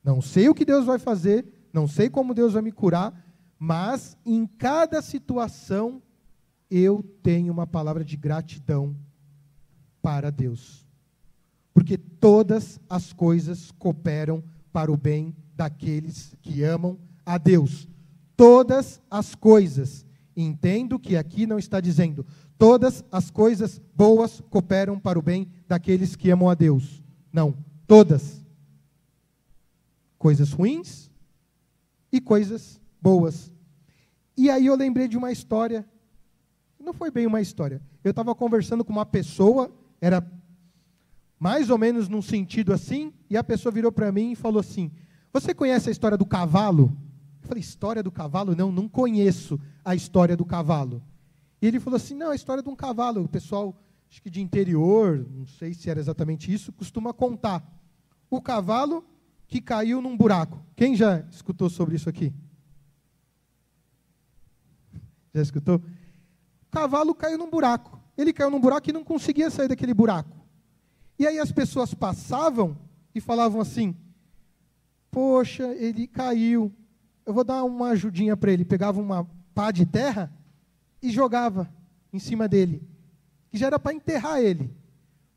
Não 0.02 0.22
sei 0.22 0.48
o 0.48 0.54
que 0.54 0.64
Deus 0.64 0.86
vai 0.86 0.98
fazer, 0.98 1.68
não 1.72 1.88
sei 1.88 2.08
como 2.08 2.34
Deus 2.34 2.52
vai 2.52 2.62
me 2.62 2.72
curar, 2.72 3.12
mas 3.58 4.16
em 4.24 4.46
cada 4.46 5.02
situação 5.02 6.00
eu 6.70 7.04
tenho 7.22 7.52
uma 7.52 7.66
palavra 7.66 8.04
de 8.04 8.16
gratidão 8.16 8.96
para 10.02 10.30
Deus. 10.30 10.86
Porque 11.72 11.96
todas 11.96 12.80
as 12.88 13.12
coisas 13.12 13.70
cooperam 13.72 14.42
para 14.72 14.92
o 14.92 14.96
bem 14.96 15.34
daqueles 15.54 16.34
que 16.42 16.62
amam 16.62 16.98
a 17.24 17.38
Deus. 17.38 17.88
Todas 18.36 19.00
as 19.10 19.34
coisas. 19.34 20.04
Entendo 20.36 20.98
que 20.98 21.16
aqui 21.16 21.46
não 21.46 21.58
está 21.58 21.80
dizendo 21.80 22.26
todas 22.58 23.04
as 23.10 23.30
coisas 23.30 23.80
boas 23.94 24.40
cooperam 24.48 24.98
para 24.98 25.18
o 25.18 25.22
bem 25.22 25.48
daqueles 25.68 26.16
que 26.16 26.30
amam 26.30 26.48
a 26.48 26.54
Deus. 26.54 27.02
Não, 27.32 27.54
todas. 27.86 28.42
Coisas 30.18 30.52
ruins 30.52 31.10
e 32.10 32.20
coisas 32.20 32.80
boas. 33.00 33.52
E 34.36 34.48
aí 34.48 34.66
eu 34.66 34.74
lembrei 34.76 35.08
de 35.08 35.16
uma 35.18 35.30
história. 35.30 35.86
Não 36.84 36.92
foi 36.92 37.10
bem 37.10 37.26
uma 37.26 37.40
história. 37.40 37.80
Eu 38.02 38.10
estava 38.10 38.34
conversando 38.34 38.84
com 38.84 38.92
uma 38.92 39.06
pessoa, 39.06 39.72
era 40.00 40.24
mais 41.38 41.70
ou 41.70 41.78
menos 41.78 42.08
num 42.08 42.22
sentido 42.22 42.72
assim, 42.72 43.12
e 43.28 43.36
a 43.36 43.42
pessoa 43.42 43.72
virou 43.72 43.90
para 43.90 44.12
mim 44.12 44.32
e 44.32 44.36
falou 44.36 44.60
assim: 44.60 44.90
Você 45.32 45.54
conhece 45.54 45.88
a 45.88 45.92
história 45.92 46.18
do 46.18 46.26
cavalo? 46.26 46.96
Eu 47.42 47.48
falei: 47.48 47.60
História 47.60 48.02
do 48.02 48.12
cavalo? 48.12 48.54
Não, 48.54 48.70
não 48.70 48.88
conheço 48.88 49.58
a 49.84 49.94
história 49.94 50.36
do 50.36 50.44
cavalo. 50.44 51.02
E 51.64 51.66
ele 51.66 51.80
falou 51.80 51.96
assim: 51.96 52.14
não, 52.14 52.30
a 52.30 52.34
história 52.34 52.62
de 52.62 52.68
um 52.68 52.76
cavalo. 52.76 53.24
O 53.24 53.28
pessoal, 53.28 53.74
acho 54.10 54.20
que 54.20 54.28
de 54.28 54.42
interior, 54.42 55.26
não 55.30 55.46
sei 55.46 55.72
se 55.72 55.88
era 55.88 55.98
exatamente 55.98 56.52
isso, 56.52 56.70
costuma 56.70 57.14
contar. 57.14 57.66
O 58.28 58.38
cavalo 58.38 59.02
que 59.48 59.62
caiu 59.62 60.02
num 60.02 60.14
buraco. 60.14 60.62
Quem 60.76 60.94
já 60.94 61.20
escutou 61.30 61.70
sobre 61.70 61.96
isso 61.96 62.06
aqui? 62.06 62.34
Já 65.32 65.40
escutou? 65.40 65.82
Cavalo 66.74 67.14
caiu 67.14 67.38
num 67.38 67.48
buraco. 67.48 68.00
Ele 68.18 68.32
caiu 68.32 68.50
num 68.50 68.60
buraco 68.60 68.90
e 68.90 68.92
não 68.92 69.04
conseguia 69.04 69.48
sair 69.48 69.68
daquele 69.68 69.94
buraco. 69.94 70.36
E 71.16 71.24
aí 71.24 71.38
as 71.38 71.52
pessoas 71.52 71.94
passavam 71.94 72.76
e 73.14 73.20
falavam 73.20 73.60
assim: 73.60 73.94
Poxa, 75.08 75.68
ele 75.74 76.08
caiu. 76.08 76.72
Eu 77.24 77.32
vou 77.32 77.44
dar 77.44 77.62
uma 77.62 77.90
ajudinha 77.90 78.36
para 78.36 78.52
ele. 78.52 78.64
Pegava 78.64 79.00
uma 79.00 79.24
pá 79.54 79.70
de 79.70 79.86
terra 79.86 80.32
e 81.00 81.10
jogava 81.10 81.72
em 82.12 82.18
cima 82.18 82.48
dele, 82.48 82.82
que 83.50 83.56
já 83.56 83.68
era 83.68 83.78
para 83.78 83.94
enterrar 83.94 84.40
ele. 84.40 84.74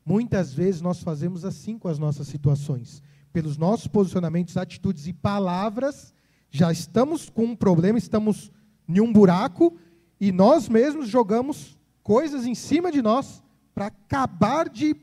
Muitas 0.04 0.52
vezes 0.52 0.80
nós 0.80 1.02
fazemos 1.02 1.44
assim 1.44 1.78
com 1.78 1.86
as 1.86 2.00
nossas 2.00 2.26
situações. 2.26 3.00
Pelos 3.32 3.56
nossos 3.56 3.86
posicionamentos, 3.86 4.56
atitudes 4.56 5.06
e 5.06 5.12
palavras, 5.12 6.12
já 6.50 6.72
estamos 6.72 7.30
com 7.30 7.44
um 7.44 7.56
problema, 7.56 7.96
estamos 7.96 8.50
em 8.88 9.00
um 9.00 9.12
buraco 9.12 9.76
e 10.20 10.32
nós 10.32 10.68
mesmos 10.68 11.08
jogamos 11.08 11.78
coisas 12.02 12.46
em 12.46 12.54
cima 12.54 12.90
de 12.90 13.00
nós 13.02 13.42
para 13.74 13.86
acabar 13.86 14.68
de 14.68 14.96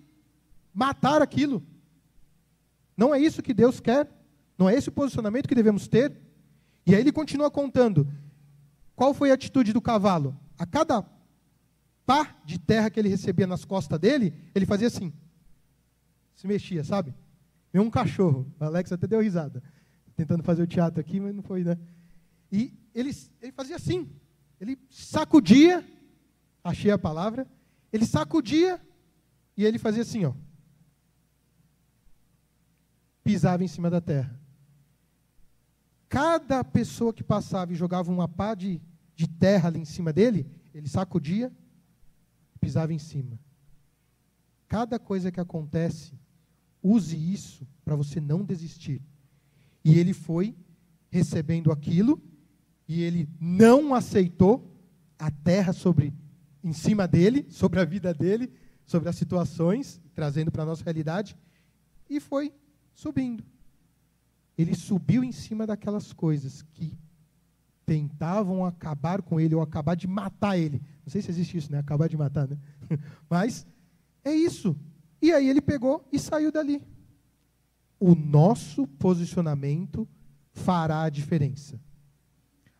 matar 0.73 1.21
aquilo. 1.21 1.63
Não 2.97 3.13
é 3.13 3.19
isso 3.19 3.41
que 3.41 3.53
Deus 3.53 3.79
quer, 3.79 4.09
não 4.57 4.69
é 4.69 4.75
esse 4.75 4.89
o 4.89 4.91
posicionamento 4.91 5.47
que 5.47 5.55
devemos 5.55 5.87
ter. 5.87 6.15
E 6.85 6.93
aí 6.93 7.01
ele 7.01 7.11
continua 7.11 7.49
contando: 7.49 8.07
qual 8.95 9.13
foi 9.13 9.31
a 9.31 9.33
atitude 9.33 9.73
do 9.73 9.81
cavalo? 9.81 10.37
A 10.57 10.65
cada 10.65 11.05
pá 12.05 12.35
de 12.45 12.59
terra 12.59 12.89
que 12.89 12.99
ele 12.99 13.09
recebia 13.09 13.47
nas 13.47 13.65
costas 13.65 13.99
dele, 13.99 14.33
ele 14.53 14.65
fazia 14.65 14.87
assim. 14.87 15.11
Se 16.35 16.45
mexia, 16.47 16.83
sabe? 16.83 17.13
Meio 17.73 17.85
um 17.85 17.89
cachorro. 17.89 18.45
O 18.59 18.63
Alex 18.63 18.91
até 18.91 19.07
deu 19.07 19.21
risada. 19.21 19.63
Tentando 20.15 20.43
fazer 20.43 20.63
o 20.63 20.67
teatro 20.67 20.99
aqui, 20.99 21.19
mas 21.19 21.33
não 21.35 21.43
foi, 21.43 21.63
né? 21.63 21.77
E 22.51 22.73
ele, 22.93 23.11
ele 23.41 23.51
fazia 23.51 23.75
assim. 23.75 24.09
Ele 24.59 24.77
sacudia, 24.89 25.85
achei 26.63 26.91
a 26.91 26.97
palavra, 26.97 27.47
ele 27.91 28.05
sacudia 28.05 28.81
e 29.55 29.63
ele 29.63 29.77
fazia 29.77 30.01
assim, 30.01 30.25
ó. 30.25 30.33
Pisava 33.23 33.63
em 33.63 33.67
cima 33.67 33.89
da 33.89 33.99
terra. 33.99 34.39
Cada 36.07 36.63
pessoa 36.63 37.13
que 37.13 37.23
passava 37.23 37.73
e 37.73 37.75
jogava 37.75 38.11
uma 38.11 38.27
pá 38.27 38.53
de, 38.53 38.81
de 39.15 39.27
terra 39.27 39.67
ali 39.67 39.79
em 39.79 39.85
cima 39.85 40.13
dele, 40.13 40.49
ele 40.73 40.87
sacudia, 40.87 41.51
pisava 42.59 42.93
em 42.93 42.99
cima. 42.99 43.39
Cada 44.67 44.99
coisa 44.99 45.31
que 45.31 45.39
acontece, 45.39 46.13
use 46.81 47.15
isso 47.15 47.67
para 47.83 47.95
você 47.95 48.19
não 48.19 48.43
desistir. 48.43 49.01
E 49.83 49.97
ele 49.97 50.13
foi 50.13 50.55
recebendo 51.09 51.71
aquilo 51.71 52.21
e 52.87 53.01
ele 53.01 53.27
não 53.39 53.93
aceitou 53.93 54.71
a 55.17 55.31
terra 55.31 55.73
sobre 55.73 56.13
em 56.63 56.73
cima 56.73 57.07
dele, 57.07 57.45
sobre 57.49 57.79
a 57.79 57.85
vida 57.85 58.13
dele, 58.13 58.51
sobre 58.85 59.09
as 59.09 59.15
situações, 59.15 60.01
trazendo 60.13 60.51
para 60.51 60.63
a 60.63 60.65
nossa 60.65 60.83
realidade, 60.83 61.37
e 62.09 62.19
foi 62.19 62.53
subindo. 62.93 63.43
Ele 64.57 64.73
subiu 64.73 65.23
em 65.23 65.31
cima 65.31 65.67
daquelas 65.67 66.13
coisas 66.13 66.61
que 66.61 66.97
tentavam 67.85 68.65
acabar 68.65 69.21
com 69.21 69.39
ele 69.39 69.53
ou 69.53 69.61
acabar 69.61 69.95
de 69.95 70.07
matar 70.07 70.57
ele. 70.57 70.81
Não 71.05 71.11
sei 71.11 71.21
se 71.21 71.29
existe 71.29 71.57
isso, 71.57 71.71
né? 71.71 71.79
Acabar 71.79 72.09
de 72.09 72.17
matar, 72.17 72.47
né? 72.47 72.57
Mas 73.29 73.67
é 74.23 74.33
isso. 74.33 74.75
E 75.21 75.31
aí 75.31 75.47
ele 75.47 75.61
pegou 75.61 76.07
e 76.11 76.17
saiu 76.17 76.51
dali. 76.51 76.81
O 77.99 78.15
nosso 78.15 78.87
posicionamento 78.87 80.07
fará 80.51 81.03
a 81.03 81.09
diferença. 81.09 81.79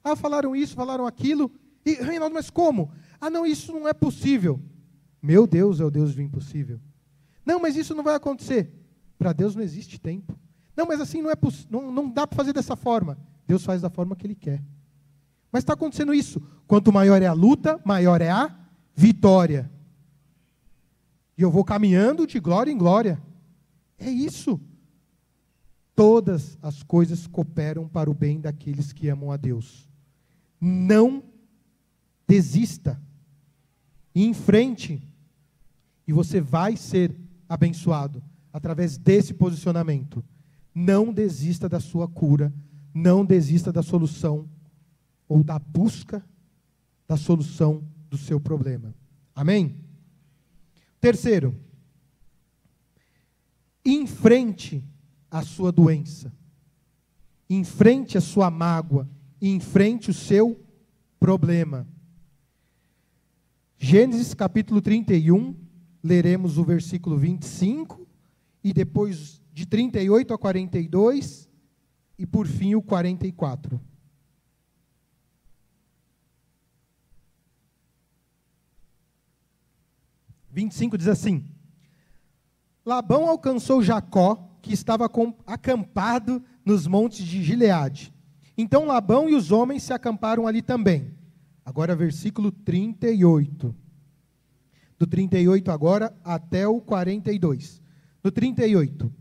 Ah, 0.06 0.16
falaram 0.16 0.56
isso, 0.56 0.76
falaram 0.76 1.08
aquilo. 1.08 1.52
E, 1.84 1.96
Reinaldo, 1.96 2.36
mas 2.36 2.52
como? 2.52 2.92
Ah, 3.20 3.28
não, 3.28 3.44
isso 3.44 3.74
não 3.74 3.88
é 3.88 3.94
possível. 3.94 4.62
Meu 5.20 5.48
Deus 5.48 5.80
é 5.80 5.84
o 5.84 5.90
Deus 5.90 6.14
do 6.14 6.22
impossível. 6.22 6.80
Não, 7.44 7.60
mas 7.60 7.76
isso 7.76 7.96
não 7.96 8.04
vai 8.04 8.14
acontecer. 8.14 8.72
Para 9.18 9.34
Deus 9.34 9.56
não 9.56 9.64
existe 9.64 10.00
tempo. 10.00 10.38
Não, 10.78 10.86
mas 10.86 11.02
assim 11.02 11.24
não, 11.24 11.32
é 11.32 11.36
não, 11.72 11.92
não 11.92 12.08
dá 12.08 12.28
para 12.28 12.36
fazer 12.36 12.54
dessa 12.54 12.76
forma. 12.76 13.18
Deus 13.48 13.66
faz 13.66 13.82
da 13.82 13.90
forma 13.90 14.16
que 14.16 14.28
Ele 14.28 14.36
quer. 14.36 14.64
Mas 15.52 15.64
está 15.64 15.74
acontecendo 15.74 16.14
isso. 16.14 16.40
Quanto 16.68 16.94
maior 16.94 17.20
é 17.20 17.26
a 17.26 17.34
luta, 17.34 17.82
maior 17.84 18.22
é 18.22 18.30
a 18.30 18.56
vitória. 18.94 19.72
E 21.36 21.42
eu 21.42 21.50
vou 21.50 21.64
caminhando 21.64 22.28
de 22.28 22.40
glória 22.40 22.72
em 22.72 22.78
glória. 22.78 23.20
É 23.98 24.10
isso. 24.10 24.62
Todas 25.96 26.60
as 26.62 26.84
coisas 26.84 27.26
cooperam 27.26 27.88
para 27.88 28.08
o 28.08 28.14
bem 28.14 28.40
daqueles 28.40 28.94
que 28.94 29.10
amam 29.10 29.32
a 29.32 29.38
Deus. 29.38 29.90
Não 30.60 31.24
desista. 32.28 33.02
E 34.14 34.24
em 34.24 34.34
frente. 34.34 35.02
E 36.08 36.14
você 36.14 36.40
vai 36.40 36.78
ser 36.78 37.16
abençoado 37.48 38.24
através 38.52 38.98
desse 38.98 39.34
posicionamento. 39.34 40.24
Não 40.74 41.14
desista 41.14 41.68
da 41.68 41.80
sua 41.80 42.08
cura. 42.08 42.54
Não 42.94 43.26
desista 43.26 43.72
da 43.72 43.84
solução 43.84 44.50
ou 45.28 45.44
da 45.44 45.60
busca 45.60 46.24
da 47.08 47.18
solução 47.18 47.84
do 48.10 48.18
seu 48.18 48.40
problema. 48.40 48.94
Amém? 49.36 49.76
Terceiro, 51.00 51.56
enfrente 53.84 54.84
a 55.30 55.44
sua 55.44 55.72
doença, 55.72 56.34
enfrente 57.50 58.18
a 58.18 58.22
sua 58.22 58.50
mágoa, 58.50 59.08
enfrente 59.42 60.10
o 60.10 60.14
seu 60.14 60.60
problema. 61.20 61.88
Gênesis 63.78 64.34
capítulo 64.34 64.82
31, 64.82 65.56
leremos 66.04 66.58
o 66.58 66.64
versículo 66.64 67.18
25 67.18 68.08
e 68.64 68.74
depois 68.74 69.42
de 69.54 69.66
38 69.66 70.34
a 70.34 70.38
42 70.38 71.50
e 72.18 72.26
por 72.26 72.48
fim 72.48 72.76
o 72.76 72.82
44. 72.82 73.80
25 80.56 80.98
diz 80.98 81.10
assim: 81.10 81.46
Labão 82.86 83.28
alcançou 83.28 83.84
Jacó, 83.84 84.58
que 84.62 84.74
estava 84.74 85.12
acampado 85.46 86.42
nos 86.64 86.88
montes 86.88 87.26
de 87.26 87.44
Gileade. 87.44 88.15
Então 88.58 88.86
Labão 88.86 89.30
e 89.30 89.36
os 89.36 89.52
homens 89.52 89.84
se 89.84 89.94
acamparam 89.94 90.48
ali 90.48 90.62
também. 90.62 91.14
Agora, 91.66 91.96
versículo 91.96 92.52
38. 92.52 93.76
Do 94.98 95.06
38 95.06 95.72
agora 95.72 96.16
até 96.24 96.68
o 96.68 96.80
42. 96.80 97.82
Do 98.24 98.32
38. 98.32 99.12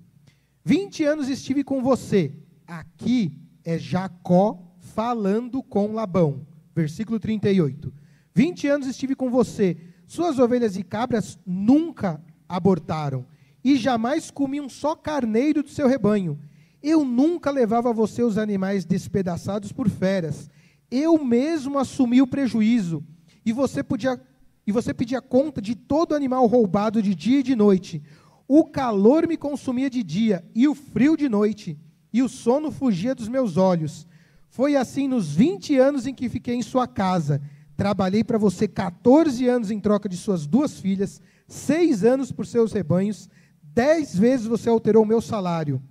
Vinte 0.64 1.04
anos 1.04 1.28
estive 1.28 1.64
com 1.64 1.82
você. 1.82 2.32
Aqui 2.66 3.36
é 3.64 3.78
Jacó 3.78 4.62
falando 4.78 5.62
com 5.62 5.92
Labão. 5.92 6.46
Versículo 6.74 7.18
38. 7.18 7.92
Vinte 8.34 8.66
anos 8.68 8.86
estive 8.86 9.14
com 9.14 9.30
você 9.30 9.76
suas 10.06 10.38
ovelhas 10.38 10.76
e 10.76 10.82
cabras 10.82 11.38
nunca 11.46 12.22
abortaram, 12.48 13.26
e 13.62 13.76
jamais 13.76 14.30
comiam 14.30 14.68
só 14.68 14.94
carneiro 14.94 15.62
do 15.62 15.70
seu 15.70 15.88
rebanho. 15.88 16.38
Eu 16.84 17.04
nunca 17.04 17.50
levava 17.50 17.90
a 17.90 17.92
você 17.92 18.22
os 18.22 18.36
animais 18.36 18.84
despedaçados 18.84 19.72
por 19.72 19.88
feras. 19.88 20.50
Eu 20.90 21.24
mesmo 21.24 21.78
assumi 21.78 22.20
o 22.20 22.26
prejuízo, 22.26 23.02
e 23.44 23.52
você 23.52 23.82
podia 23.82 24.20
e 24.66 24.72
você 24.72 24.94
pedia 24.94 25.20
conta 25.20 25.60
de 25.60 25.74
todo 25.74 26.14
animal 26.14 26.46
roubado 26.46 27.02
de 27.02 27.14
dia 27.14 27.40
e 27.40 27.42
de 27.42 27.54
noite. 27.54 28.02
O 28.48 28.64
calor 28.64 29.26
me 29.26 29.36
consumia 29.36 29.90
de 29.90 30.02
dia 30.02 30.44
e 30.54 30.68
o 30.68 30.74
frio 30.74 31.16
de 31.16 31.28
noite, 31.28 31.78
e 32.12 32.22
o 32.22 32.28
sono 32.28 32.70
fugia 32.70 33.14
dos 33.14 33.28
meus 33.28 33.56
olhos. 33.56 34.06
Foi 34.48 34.76
assim 34.76 35.08
nos 35.08 35.34
20 35.34 35.76
anos 35.76 36.06
em 36.06 36.14
que 36.14 36.28
fiquei 36.28 36.54
em 36.54 36.62
sua 36.62 36.86
casa, 36.86 37.42
Trabalhei 37.76 38.22
para 38.22 38.38
você 38.38 38.68
14 38.68 39.48
anos 39.48 39.70
em 39.70 39.80
troca 39.80 40.08
de 40.08 40.16
suas 40.16 40.46
duas 40.46 40.78
filhas, 40.78 41.20
seis 41.48 42.04
anos 42.04 42.30
por 42.30 42.46
seus 42.46 42.72
rebanhos, 42.72 43.28
dez 43.62 44.16
vezes 44.16 44.46
você 44.46 44.68
alterou 44.68 45.02
o 45.02 45.06
meu 45.06 45.20
salário. 45.20 45.82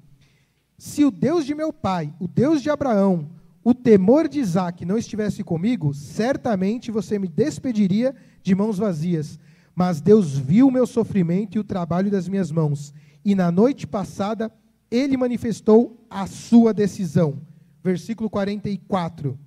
Se 0.77 1.05
o 1.05 1.11
Deus 1.11 1.45
de 1.45 1.55
meu 1.55 1.71
pai, 1.71 2.13
o 2.19 2.27
Deus 2.27 2.61
de 2.61 2.69
Abraão, 2.69 3.29
o 3.63 3.73
temor 3.73 4.27
de 4.27 4.39
Isaac 4.39 4.85
não 4.85 4.97
estivesse 4.97 5.43
comigo, 5.43 5.93
certamente 5.93 6.91
você 6.91 7.17
me 7.17 7.27
despediria 7.27 8.13
de 8.41 8.53
mãos 8.53 8.77
vazias. 8.77 9.39
Mas 9.73 10.01
Deus 10.01 10.37
viu 10.37 10.67
o 10.67 10.71
meu 10.71 10.85
sofrimento 10.85 11.55
e 11.55 11.59
o 11.59 11.63
trabalho 11.63 12.11
das 12.11 12.27
minhas 12.27 12.51
mãos, 12.51 12.93
e 13.23 13.33
na 13.33 13.51
noite 13.51 13.87
passada 13.87 14.51
ele 14.91 15.17
manifestou 15.17 16.05
a 16.09 16.27
sua 16.27 16.73
decisão. 16.73 17.41
Versículo 17.83 18.29
44. 18.29 19.39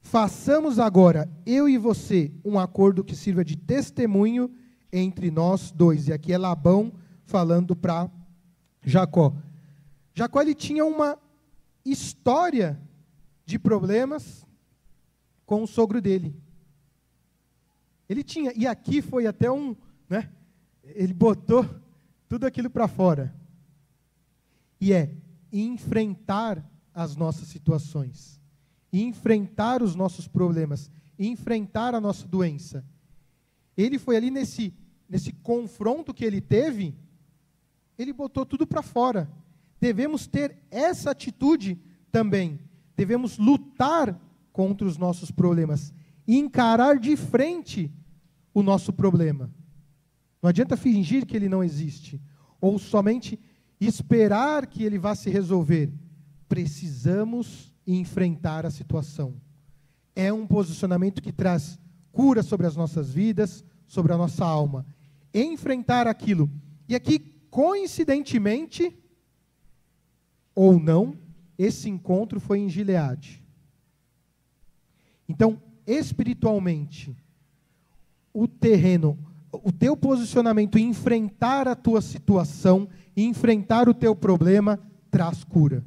Façamos 0.00 0.78
agora, 0.78 1.30
eu 1.46 1.66
e 1.66 1.78
você, 1.78 2.30
um 2.44 2.58
acordo 2.58 3.02
que 3.02 3.16
sirva 3.16 3.42
de 3.42 3.56
testemunho 3.56 4.50
entre 4.92 5.30
nós 5.30 5.72
dois. 5.72 6.08
E 6.08 6.12
aqui 6.12 6.32
é 6.32 6.38
Labão 6.38 6.92
falando 7.24 7.74
para 7.74 8.10
Jacó. 8.82 9.34
Jacó 10.14 10.40
ele 10.40 10.54
tinha 10.54 10.84
uma 10.84 11.18
história 11.84 12.80
de 13.44 13.58
problemas 13.58 14.46
com 15.44 15.62
o 15.62 15.66
sogro 15.66 16.00
dele. 16.00 16.34
Ele 18.08 18.22
tinha, 18.22 18.52
e 18.54 18.66
aqui 18.66 19.02
foi 19.02 19.26
até 19.26 19.50
um, 19.50 19.76
né? 20.08 20.30
Ele 20.82 21.12
botou 21.12 21.68
tudo 22.28 22.46
aquilo 22.46 22.70
para 22.70 22.86
fora. 22.86 23.34
E 24.80 24.92
é 24.92 25.14
enfrentar 25.52 26.64
as 26.94 27.16
nossas 27.16 27.48
situações 27.48 28.40
enfrentar 29.02 29.82
os 29.82 29.94
nossos 29.94 30.28
problemas, 30.28 30.90
enfrentar 31.18 31.94
a 31.94 32.00
nossa 32.00 32.26
doença. 32.26 32.84
Ele 33.76 33.98
foi 33.98 34.16
ali 34.16 34.30
nesse, 34.30 34.72
nesse 35.08 35.32
confronto 35.32 36.14
que 36.14 36.24
ele 36.24 36.40
teve, 36.40 36.94
ele 37.98 38.12
botou 38.12 38.46
tudo 38.46 38.66
para 38.66 38.82
fora. 38.82 39.28
Devemos 39.80 40.26
ter 40.26 40.56
essa 40.70 41.10
atitude 41.10 41.78
também. 42.10 42.58
Devemos 42.96 43.38
lutar 43.38 44.18
contra 44.52 44.86
os 44.86 44.96
nossos 44.96 45.30
problemas 45.30 45.92
e 46.26 46.38
encarar 46.38 46.98
de 46.98 47.16
frente 47.16 47.92
o 48.52 48.62
nosso 48.62 48.92
problema. 48.92 49.50
Não 50.40 50.48
adianta 50.48 50.76
fingir 50.76 51.26
que 51.26 51.36
ele 51.36 51.48
não 51.48 51.64
existe 51.64 52.20
ou 52.60 52.78
somente 52.78 53.38
esperar 53.80 54.66
que 54.66 54.84
ele 54.84 54.98
vá 54.98 55.14
se 55.14 55.28
resolver. 55.28 55.92
Precisamos 56.48 57.74
enfrentar 57.86 58.64
a 58.64 58.70
situação. 58.70 59.40
é 60.16 60.32
um 60.32 60.46
posicionamento 60.46 61.20
que 61.20 61.32
traz 61.32 61.76
cura 62.12 62.40
sobre 62.42 62.68
as 62.68 62.76
nossas 62.76 63.12
vidas, 63.12 63.64
sobre 63.86 64.12
a 64.12 64.16
nossa 64.16 64.44
alma. 64.44 64.86
Enfrentar 65.34 66.06
aquilo. 66.06 66.48
E 66.88 66.94
aqui, 66.94 67.18
coincidentemente, 67.50 68.96
ou 70.54 70.78
não, 70.78 71.16
esse 71.58 71.88
encontro 71.88 72.40
foi 72.40 72.60
em 72.60 72.68
Gileade. 72.68 73.42
Então, 75.28 75.60
espiritualmente, 75.86 77.16
o 78.32 78.46
terreno, 78.46 79.18
o 79.52 79.72
teu 79.72 79.96
posicionamento 79.96 80.78
enfrentar 80.78 81.66
a 81.68 81.74
tua 81.74 82.00
situação, 82.00 82.88
enfrentar 83.16 83.88
o 83.88 83.94
teu 83.94 84.14
problema, 84.14 84.78
traz 85.10 85.44
cura. 85.44 85.84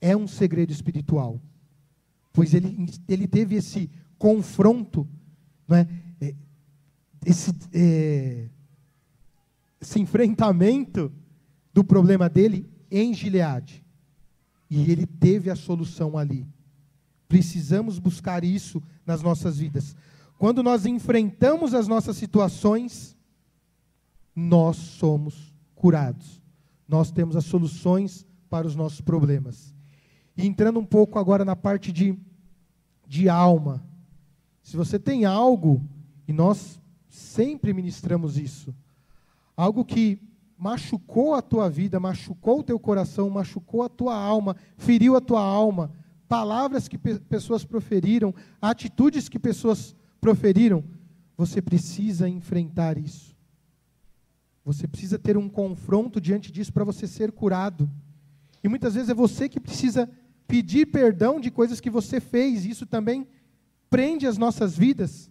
É 0.00 0.16
um 0.16 0.26
segredo 0.26 0.70
espiritual. 0.70 1.40
Pois 2.32 2.54
ele, 2.54 2.88
ele 3.08 3.26
teve 3.26 3.56
esse 3.56 3.90
confronto, 4.18 5.06
não 5.68 5.76
é? 5.76 5.88
é 6.20 6.34
esse, 7.24 7.52
é, 7.72 8.48
esse 9.80 10.00
enfrentamento 10.00 11.12
do 11.72 11.82
problema 11.82 12.28
dele 12.28 12.73
em 12.90 13.12
Gileade. 13.14 13.84
E 14.68 14.90
ele 14.90 15.06
teve 15.06 15.50
a 15.50 15.56
solução 15.56 16.16
ali. 16.16 16.46
Precisamos 17.28 17.98
buscar 17.98 18.44
isso 18.44 18.82
nas 19.06 19.22
nossas 19.22 19.58
vidas. 19.58 19.96
Quando 20.38 20.62
nós 20.62 20.86
enfrentamos 20.86 21.74
as 21.74 21.86
nossas 21.86 22.16
situações, 22.16 23.16
nós 24.34 24.76
somos 24.76 25.54
curados. 25.74 26.42
Nós 26.88 27.10
temos 27.10 27.36
as 27.36 27.44
soluções 27.44 28.26
para 28.50 28.66
os 28.66 28.74
nossos 28.74 29.00
problemas. 29.00 29.74
E 30.36 30.46
entrando 30.46 30.78
um 30.78 30.84
pouco 30.84 31.18
agora 31.18 31.44
na 31.44 31.56
parte 31.56 31.92
de, 31.92 32.18
de 33.06 33.28
alma. 33.28 33.82
Se 34.62 34.76
você 34.76 34.98
tem 34.98 35.24
algo, 35.24 35.82
e 36.26 36.32
nós 36.32 36.80
sempre 37.08 37.72
ministramos 37.72 38.38
isso, 38.38 38.74
algo 39.56 39.84
que 39.84 40.18
machucou 40.64 41.34
a 41.34 41.42
tua 41.42 41.68
vida, 41.68 42.00
machucou 42.00 42.60
o 42.60 42.62
teu 42.62 42.80
coração, 42.80 43.28
machucou 43.28 43.82
a 43.82 43.88
tua 43.90 44.16
alma, 44.16 44.56
feriu 44.78 45.14
a 45.14 45.20
tua 45.20 45.42
alma, 45.42 45.92
palavras 46.26 46.88
que 46.88 46.96
pe 46.96 47.18
pessoas 47.20 47.66
proferiram, 47.66 48.34
atitudes 48.62 49.28
que 49.28 49.38
pessoas 49.38 49.94
proferiram, 50.22 50.82
você 51.36 51.60
precisa 51.60 52.30
enfrentar 52.30 52.96
isso. 52.96 53.36
Você 54.64 54.88
precisa 54.88 55.18
ter 55.18 55.36
um 55.36 55.50
confronto 55.50 56.18
diante 56.18 56.50
disso 56.50 56.72
para 56.72 56.82
você 56.82 57.06
ser 57.06 57.30
curado. 57.30 57.90
E 58.62 58.66
muitas 58.66 58.94
vezes 58.94 59.10
é 59.10 59.14
você 59.14 59.50
que 59.50 59.60
precisa 59.60 60.08
pedir 60.48 60.86
perdão 60.86 61.38
de 61.38 61.50
coisas 61.50 61.78
que 61.78 61.90
você 61.90 62.20
fez. 62.20 62.64
Isso 62.64 62.86
também 62.86 63.28
prende 63.90 64.26
as 64.26 64.38
nossas 64.38 64.78
vidas. 64.78 65.30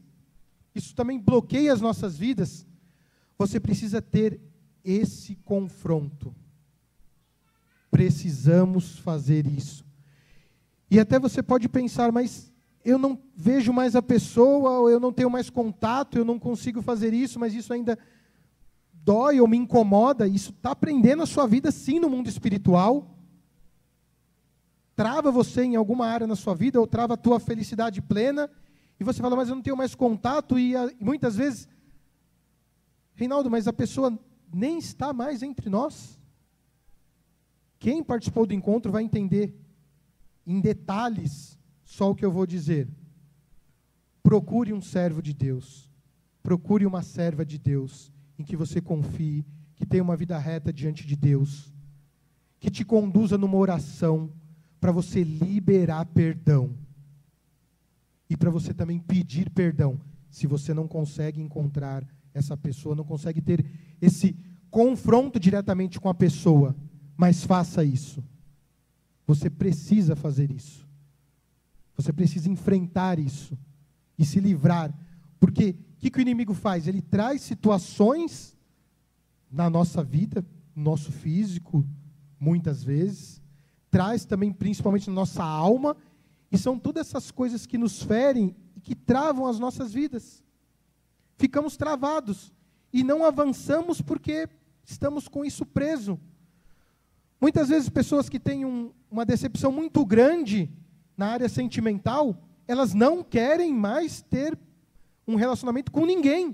Isso 0.75 0.93
também 0.93 1.19
bloqueia 1.19 1.73
as 1.73 1.81
nossas 1.81 2.15
vidas. 2.15 2.67
Você 3.35 3.59
precisa 3.59 3.99
ter 3.99 4.39
esse 4.83 5.35
confronto. 5.35 6.33
Precisamos 7.89 8.97
fazer 8.99 9.45
isso. 9.47 9.85
E 10.89 10.99
até 10.99 11.19
você 11.19 11.41
pode 11.41 11.69
pensar, 11.69 12.11
mas 12.11 12.51
eu 12.83 12.97
não 12.97 13.19
vejo 13.35 13.71
mais 13.71 13.95
a 13.95 14.01
pessoa, 14.01 14.79
ou 14.79 14.89
eu 14.89 14.99
não 14.99 15.13
tenho 15.13 15.29
mais 15.29 15.49
contato, 15.49 16.17
eu 16.17 16.25
não 16.25 16.37
consigo 16.37 16.81
fazer 16.81 17.13
isso, 17.13 17.39
mas 17.39 17.53
isso 17.53 17.73
ainda 17.73 17.97
dói 18.91 19.39
ou 19.39 19.47
me 19.47 19.57
incomoda. 19.57 20.27
Isso 20.27 20.51
está 20.51 20.75
prendendo 20.75 21.23
a 21.23 21.25
sua 21.25 21.47
vida, 21.47 21.71
sim, 21.71 21.99
no 21.99 22.09
mundo 22.09 22.27
espiritual. 22.27 23.17
Trava 24.95 25.31
você 25.31 25.63
em 25.63 25.75
alguma 25.75 26.05
área 26.07 26.27
na 26.27 26.35
sua 26.35 26.53
vida, 26.53 26.79
ou 26.79 26.85
trava 26.85 27.15
a 27.15 27.17
tua 27.17 27.39
felicidade 27.39 28.01
plena, 28.01 28.49
e 28.99 29.03
você 29.03 29.21
fala, 29.21 29.35
mas 29.35 29.49
eu 29.49 29.55
não 29.55 29.61
tenho 29.61 29.77
mais 29.77 29.95
contato, 29.95 30.59
e, 30.59 30.75
a, 30.75 30.85
e 30.99 31.03
muitas 31.03 31.35
vezes, 31.35 31.67
Reinaldo, 33.15 33.49
mas 33.49 33.67
a 33.67 33.73
pessoa 33.73 34.17
nem 34.53 34.77
está 34.77 35.11
mais 35.11 35.41
entre 35.41 35.69
nós. 35.69 36.19
Quem 37.79 38.03
participou 38.03 38.45
do 38.45 38.53
encontro 38.53 38.91
vai 38.91 39.03
entender 39.03 39.53
em 40.45 40.61
detalhes 40.61 41.57
só 41.83 42.11
o 42.11 42.15
que 42.15 42.23
eu 42.23 42.31
vou 42.31 42.45
dizer. 42.45 42.87
Procure 44.21 44.71
um 44.71 44.81
servo 44.81 45.21
de 45.21 45.33
Deus. 45.33 45.91
Procure 46.41 46.85
uma 46.85 47.01
serva 47.01 47.45
de 47.45 47.57
Deus 47.57 48.11
em 48.37 48.43
que 48.43 48.55
você 48.55 48.81
confie, 48.81 49.45
que 49.75 49.85
tenha 49.85 50.03
uma 50.03 50.15
vida 50.15 50.37
reta 50.37 50.71
diante 50.71 51.05
de 51.05 51.15
Deus, 51.15 51.73
que 52.59 52.69
te 52.69 52.85
conduza 52.85 53.37
numa 53.37 53.57
oração 53.57 54.31
para 54.79 54.91
você 54.91 55.23
liberar 55.23 56.05
perdão 56.05 56.75
e 58.29 58.35
para 58.35 58.49
você 58.49 58.73
também 58.73 58.99
pedir 58.99 59.49
perdão 59.49 59.99
se 60.29 60.47
você 60.47 60.73
não 60.73 60.87
consegue 60.87 61.41
encontrar 61.41 62.05
essa 62.33 62.57
pessoa, 62.57 62.95
não 62.95 63.03
consegue 63.03 63.39
ter 63.39 63.63
esse 64.05 64.35
confronto 64.69 65.39
diretamente 65.39 65.99
com 65.99 66.09
a 66.09 66.13
pessoa, 66.13 66.75
mas 67.15 67.43
faça 67.43 67.83
isso. 67.83 68.23
Você 69.25 69.49
precisa 69.49 70.15
fazer 70.15 70.51
isso. 70.51 70.87
Você 71.95 72.11
precisa 72.11 72.49
enfrentar 72.49 73.19
isso 73.19 73.57
e 74.17 74.25
se 74.25 74.39
livrar. 74.39 74.93
Porque 75.39 75.71
o 75.71 75.99
que, 75.99 76.09
que 76.09 76.19
o 76.19 76.21
inimigo 76.21 76.53
faz? 76.53 76.87
Ele 76.87 77.01
traz 77.01 77.41
situações 77.41 78.57
na 79.51 79.69
nossa 79.69 80.03
vida, 80.03 80.43
no 80.75 80.83
nosso 80.83 81.11
físico, 81.11 81.85
muitas 82.39 82.83
vezes, 82.83 83.41
traz 83.91 84.25
também, 84.25 84.51
principalmente 84.51 85.07
na 85.07 85.15
nossa 85.15 85.43
alma, 85.43 85.95
e 86.51 86.57
são 86.57 86.79
todas 86.79 87.07
essas 87.07 87.31
coisas 87.31 87.65
que 87.65 87.77
nos 87.77 88.01
ferem 88.01 88.55
e 88.75 88.81
que 88.81 88.95
travam 88.95 89.45
as 89.45 89.59
nossas 89.59 89.93
vidas 89.93 90.43
ficamos 91.37 91.75
travados 91.75 92.53
e 92.93 93.03
não 93.03 93.25
avançamos 93.25 93.99
porque 93.99 94.47
estamos 94.85 95.27
com 95.27 95.43
isso 95.43 95.65
preso. 95.65 96.19
Muitas 97.41 97.69
vezes, 97.69 97.89
pessoas 97.89 98.29
que 98.29 98.39
têm 98.39 98.63
um, 98.63 98.93
uma 99.09 99.25
decepção 99.25 99.71
muito 99.71 100.05
grande 100.05 100.69
na 101.17 101.27
área 101.27 101.49
sentimental, 101.49 102.37
elas 102.67 102.93
não 102.93 103.23
querem 103.23 103.73
mais 103.73 104.21
ter 104.21 104.57
um 105.27 105.35
relacionamento 105.35 105.91
com 105.91 106.05
ninguém. 106.05 106.53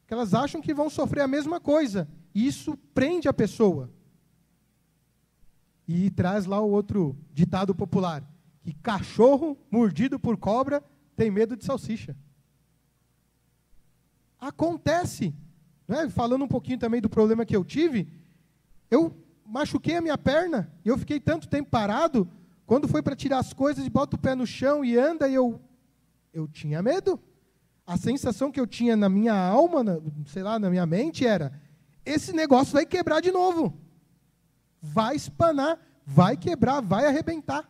Porque 0.00 0.14
elas 0.14 0.32
acham 0.32 0.62
que 0.62 0.72
vão 0.72 0.88
sofrer 0.88 1.22
a 1.22 1.28
mesma 1.28 1.60
coisa. 1.60 2.08
E 2.34 2.46
isso 2.46 2.76
prende 2.94 3.28
a 3.28 3.32
pessoa. 3.32 3.90
E 5.86 6.08
traz 6.10 6.46
lá 6.46 6.60
o 6.60 6.70
outro 6.70 7.16
ditado 7.32 7.74
popular: 7.74 8.22
que 8.62 8.72
cachorro 8.72 9.58
mordido 9.70 10.18
por 10.18 10.36
cobra 10.36 10.82
tem 11.16 11.30
medo 11.30 11.56
de 11.56 11.64
salsicha. 11.64 12.16
Acontece. 14.40 15.34
Né? 15.86 16.08
Falando 16.08 16.44
um 16.44 16.48
pouquinho 16.48 16.78
também 16.78 17.00
do 17.00 17.10
problema 17.10 17.44
que 17.44 17.54
eu 17.54 17.64
tive, 17.64 18.08
eu 18.90 19.14
machuquei 19.44 19.96
a 19.96 20.00
minha 20.00 20.16
perna 20.16 20.72
e 20.84 20.88
eu 20.88 20.96
fiquei 20.96 21.20
tanto 21.20 21.48
tempo 21.48 21.68
parado. 21.68 22.28
Quando 22.64 22.86
foi 22.86 23.02
para 23.02 23.16
tirar 23.16 23.38
as 23.38 23.52
coisas 23.52 23.84
e 23.84 23.90
bota 23.90 24.16
o 24.16 24.18
pé 24.18 24.34
no 24.34 24.46
chão 24.46 24.84
e 24.84 24.96
anda, 24.96 25.28
e 25.28 25.34
eu, 25.34 25.60
eu 26.32 26.46
tinha 26.46 26.80
medo. 26.80 27.20
A 27.84 27.96
sensação 27.96 28.52
que 28.52 28.60
eu 28.60 28.66
tinha 28.66 28.96
na 28.96 29.08
minha 29.08 29.34
alma, 29.34 29.82
na, 29.82 29.98
sei 30.26 30.44
lá, 30.44 30.58
na 30.58 30.70
minha 30.70 30.86
mente 30.86 31.26
era: 31.26 31.52
esse 32.04 32.32
negócio 32.32 32.72
vai 32.72 32.86
quebrar 32.86 33.20
de 33.20 33.32
novo. 33.32 33.76
Vai 34.80 35.16
espanar, 35.16 35.78
vai 36.06 36.36
quebrar, 36.36 36.80
vai 36.80 37.06
arrebentar. 37.06 37.68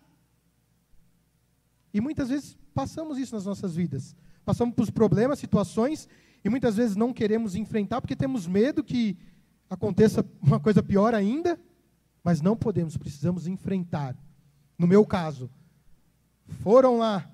E 1.93 2.01
muitas 2.01 2.29
vezes 2.29 2.59
passamos 2.75 3.17
isso 3.17 3.35
nas 3.35 3.47
nossas 3.47 3.75
vidas. 3.75 4.15
Passamos 4.45 4.75
por 4.75 4.93
problemas, 4.93 5.39
situações 5.39 6.07
e 6.45 6.49
muitas 6.49 6.77
vezes 6.77 6.97
não 6.97 7.13
queremos 7.13 7.55
enfrentar 7.55 8.01
porque 8.01 8.17
temos 8.17 8.47
medo 8.47 8.83
que 8.83 9.17
aconteça 9.69 10.25
uma 10.41 10.59
coisa 10.59 10.83
pior 10.83 11.15
ainda, 11.15 11.59
mas 12.25 12.41
não 12.41 12.57
podemos, 12.57 12.97
precisamos 12.97 13.47
enfrentar. 13.47 14.17
No 14.79 14.87
meu 14.87 15.05
caso, 15.07 15.51
foram 16.63 16.99
lá 16.99 17.31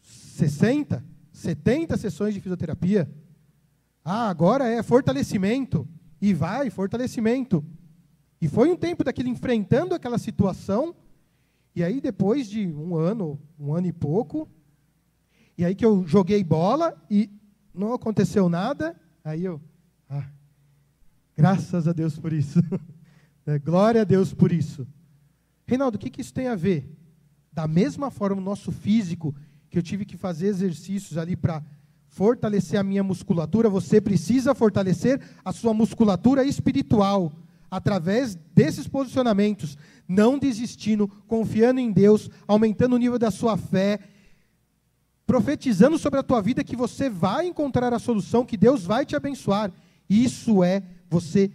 60, 0.00 1.04
70 1.32 1.96
sessões 1.96 2.34
de 2.34 2.40
fisioterapia. 2.40 3.10
Ah, 4.04 4.28
agora 4.28 4.66
é 4.66 4.82
fortalecimento. 4.82 5.86
E 6.20 6.32
vai, 6.34 6.70
fortalecimento. 6.70 7.64
E 8.40 8.48
foi 8.48 8.70
um 8.70 8.76
tempo 8.76 9.04
daquele 9.04 9.28
enfrentando 9.28 9.94
aquela 9.94 10.18
situação. 10.18 10.94
E 11.74 11.84
aí, 11.84 12.00
depois 12.00 12.48
de 12.48 12.66
um 12.66 12.94
ano, 12.94 13.40
um 13.58 13.74
ano 13.74 13.86
e 13.86 13.92
pouco, 13.92 14.48
e 15.56 15.64
aí 15.64 15.74
que 15.74 15.84
eu 15.84 16.06
joguei 16.06 16.42
bola 16.42 16.96
e 17.10 17.30
não 17.74 17.92
aconteceu 17.92 18.48
nada, 18.48 18.94
aí 19.24 19.44
eu, 19.44 19.60
ah, 20.08 20.26
graças 21.36 21.86
a 21.86 21.92
Deus 21.92 22.18
por 22.18 22.32
isso. 22.32 22.60
É, 23.46 23.58
glória 23.58 24.02
a 24.02 24.04
Deus 24.04 24.34
por 24.34 24.52
isso. 24.52 24.86
Reinaldo, 25.66 25.96
o 25.96 25.98
que, 25.98 26.10
que 26.10 26.20
isso 26.20 26.32
tem 26.32 26.46
a 26.46 26.54
ver? 26.54 26.94
Da 27.50 27.66
mesma 27.66 28.10
forma, 28.10 28.40
o 28.40 28.44
nosso 28.44 28.70
físico, 28.70 29.34
que 29.70 29.78
eu 29.78 29.82
tive 29.82 30.04
que 30.04 30.16
fazer 30.16 30.48
exercícios 30.48 31.16
ali 31.16 31.34
para 31.34 31.62
fortalecer 32.06 32.78
a 32.78 32.84
minha 32.84 33.02
musculatura, 33.02 33.68
você 33.68 34.00
precisa 34.00 34.54
fortalecer 34.54 35.20
a 35.42 35.52
sua 35.52 35.72
musculatura 35.72 36.44
espiritual, 36.44 37.32
através 37.70 38.34
desses 38.54 38.88
posicionamentos, 38.88 39.78
não 40.06 40.38
desistindo, 40.38 41.08
confiando 41.26 41.80
em 41.80 41.92
Deus, 41.92 42.28
aumentando 42.46 42.96
o 42.96 42.98
nível 42.98 43.18
da 43.18 43.30
sua 43.30 43.56
fé, 43.56 44.00
profetizando 45.30 45.96
sobre 45.96 46.18
a 46.18 46.24
tua 46.24 46.42
vida 46.42 46.64
que 46.64 46.74
você 46.74 47.08
vai 47.08 47.46
encontrar 47.46 47.94
a 47.94 48.00
solução, 48.00 48.44
que 48.44 48.56
Deus 48.56 48.84
vai 48.84 49.06
te 49.06 49.14
abençoar. 49.14 49.70
Isso 50.08 50.64
é 50.64 50.82
você 51.08 51.52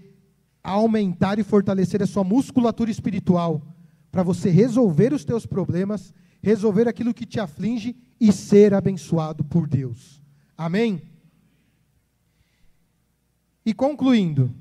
aumentar 0.64 1.40
e 1.40 1.44
fortalecer 1.44 2.02
a 2.02 2.08
sua 2.08 2.24
musculatura 2.24 2.90
espiritual 2.90 3.62
para 4.10 4.24
você 4.24 4.50
resolver 4.50 5.12
os 5.12 5.26
teus 5.26 5.46
problemas, 5.46 6.14
resolver 6.42 6.88
aquilo 6.88 7.14
que 7.14 7.26
te 7.26 7.38
aflige 7.38 7.98
e 8.18 8.32
ser 8.32 8.74
abençoado 8.74 9.44
por 9.44 9.68
Deus. 9.68 10.24
Amém? 10.58 11.02
E 13.66 13.74
concluindo, 13.74 14.56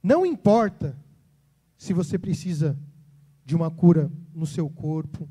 não 0.00 0.24
importa 0.24 0.96
se 1.76 1.92
você 1.92 2.16
precisa 2.16 2.78
de 3.44 3.56
uma 3.56 3.72
cura 3.72 4.08
no 4.32 4.46
seu 4.46 4.70
corpo, 4.70 5.28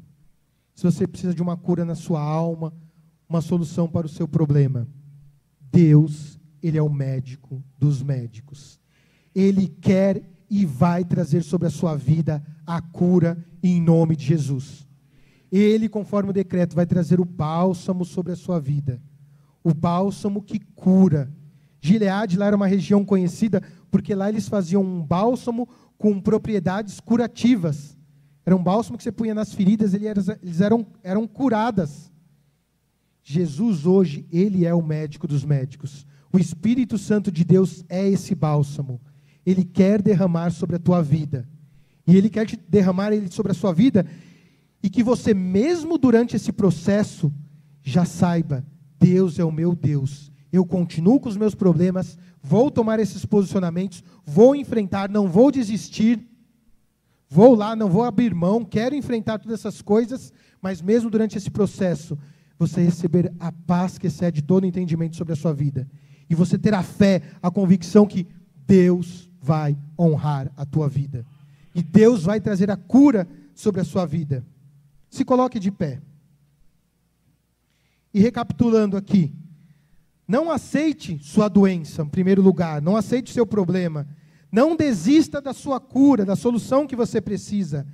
se 0.79 0.85
você 0.85 1.05
precisa 1.05 1.33
de 1.33 1.41
uma 1.41 1.57
cura 1.57 1.83
na 1.83 1.93
sua 1.93 2.21
alma, 2.21 2.73
uma 3.27 3.41
solução 3.41 3.85
para 3.85 4.05
o 4.05 4.09
seu 4.09 4.25
problema. 4.25 4.87
Deus, 5.69 6.39
Ele 6.63 6.77
é 6.77 6.81
o 6.81 6.89
médico 6.89 7.61
dos 7.77 8.01
médicos. 8.01 8.79
Ele 9.35 9.67
quer 9.67 10.23
e 10.49 10.65
vai 10.65 11.03
trazer 11.03 11.43
sobre 11.43 11.67
a 11.67 11.69
sua 11.69 11.97
vida 11.97 12.41
a 12.65 12.81
cura 12.81 13.45
em 13.61 13.81
nome 13.81 14.15
de 14.15 14.23
Jesus. 14.23 14.87
Ele, 15.51 15.89
conforme 15.89 16.29
o 16.29 16.33
decreto, 16.33 16.77
vai 16.77 16.85
trazer 16.85 17.19
o 17.19 17.25
bálsamo 17.25 18.05
sobre 18.05 18.31
a 18.31 18.37
sua 18.37 18.57
vida. 18.57 19.01
O 19.61 19.73
bálsamo 19.73 20.41
que 20.41 20.59
cura. 20.59 21.29
Gileade 21.81 22.37
lá 22.37 22.45
era 22.45 22.55
uma 22.55 22.67
região 22.67 23.03
conhecida 23.03 23.61
porque 23.91 24.15
lá 24.15 24.29
eles 24.29 24.47
faziam 24.47 24.81
um 24.81 25.03
bálsamo 25.05 25.67
com 25.97 26.21
propriedades 26.21 27.01
curativas. 27.01 27.98
Era 28.49 28.55
um 28.55 28.63
bálsamo 28.63 28.97
que 28.97 29.03
você 29.03 29.11
punha 29.11 29.35
nas 29.35 29.53
feridas, 29.53 29.93
eles 29.93 30.59
eram, 30.59 30.83
eram 31.03 31.27
curadas. 31.27 32.11
Jesus 33.23 33.85
hoje, 33.85 34.25
ele 34.31 34.65
é 34.65 34.73
o 34.73 34.81
médico 34.81 35.27
dos 35.27 35.45
médicos. 35.45 36.03
O 36.33 36.39
Espírito 36.39 36.97
Santo 36.97 37.31
de 37.31 37.43
Deus 37.43 37.85
é 37.87 38.09
esse 38.09 38.33
bálsamo. 38.33 38.99
Ele 39.45 39.63
quer 39.63 40.01
derramar 40.01 40.49
sobre 40.49 40.77
a 40.77 40.79
tua 40.79 40.99
vida. 40.99 41.47
E 42.07 42.17
ele 42.17 42.27
quer 42.27 42.47
te 42.47 42.57
derramar 42.67 43.13
ele 43.13 43.31
sobre 43.31 43.51
a 43.51 43.55
sua 43.55 43.71
vida 43.71 44.03
e 44.81 44.89
que 44.89 45.03
você 45.03 45.31
mesmo 45.31 45.95
durante 45.99 46.35
esse 46.35 46.51
processo 46.51 47.31
já 47.83 48.03
saiba, 48.03 48.65
Deus 48.99 49.37
é 49.37 49.43
o 49.43 49.51
meu 49.51 49.75
Deus. 49.75 50.31
Eu 50.51 50.65
continuo 50.65 51.19
com 51.19 51.29
os 51.29 51.37
meus 51.37 51.53
problemas, 51.53 52.17
vou 52.41 52.71
tomar 52.71 52.99
esses 52.99 53.23
posicionamentos, 53.27 54.03
vou 54.25 54.55
enfrentar, 54.55 55.07
não 55.07 55.27
vou 55.27 55.51
desistir. 55.51 56.27
Vou 57.29 57.53
lá, 57.53 57.75
não 57.75 57.87
vou 57.87 58.03
abrir 58.03 58.33
mão, 58.33 58.65
quero 58.65 58.95
enfrentar 58.95 59.37
todas 59.37 59.59
essas 59.59 59.83
coisas, 59.83 60.33
mas 60.59 60.81
mesmo 60.81 61.11
durante 61.11 61.37
esse 61.37 61.51
processo, 61.51 62.17
você 62.57 62.81
receber 62.81 63.31
a 63.39 63.51
paz 63.51 63.99
que 63.99 64.07
excede 64.07 64.41
todo 64.41 64.65
entendimento 64.65 65.15
sobre 65.15 65.33
a 65.33 65.35
sua 65.35 65.53
vida. 65.53 65.87
E 66.27 66.33
você 66.33 66.57
ter 66.57 66.73
a 66.73 66.81
fé, 66.81 67.21
a 67.41 67.51
convicção 67.51 68.07
que 68.07 68.27
Deus 68.65 69.29
vai 69.41 69.77
honrar 69.97 70.51
a 70.57 70.65
tua 70.65 70.89
vida. 70.89 71.25
E 71.73 71.83
Deus 71.83 72.23
vai 72.23 72.41
trazer 72.41 72.71
a 72.71 72.75
cura 72.75 73.27
sobre 73.53 73.79
a 73.79 73.85
sua 73.85 74.05
vida. 74.05 74.43
Se 75.09 75.23
coloque 75.23 75.59
de 75.59 75.71
pé. 75.71 76.01
E 78.11 78.19
recapitulando 78.19 78.97
aqui, 78.97 79.31
não 80.27 80.51
aceite 80.51 81.19
sua 81.21 81.47
doença, 81.47 82.01
em 82.01 82.09
primeiro 82.09 82.41
lugar, 82.41 82.81
não 82.81 82.95
aceite 82.95 83.31
seu 83.31 83.45
problema. 83.45 84.07
Não 84.51 84.75
desista 84.75 85.39
da 85.39 85.53
sua 85.53 85.79
cura, 85.79 86.25
da 86.25 86.35
solução 86.35 86.87
que 86.87 86.95
você 86.95 87.21
precisa. 87.21 87.85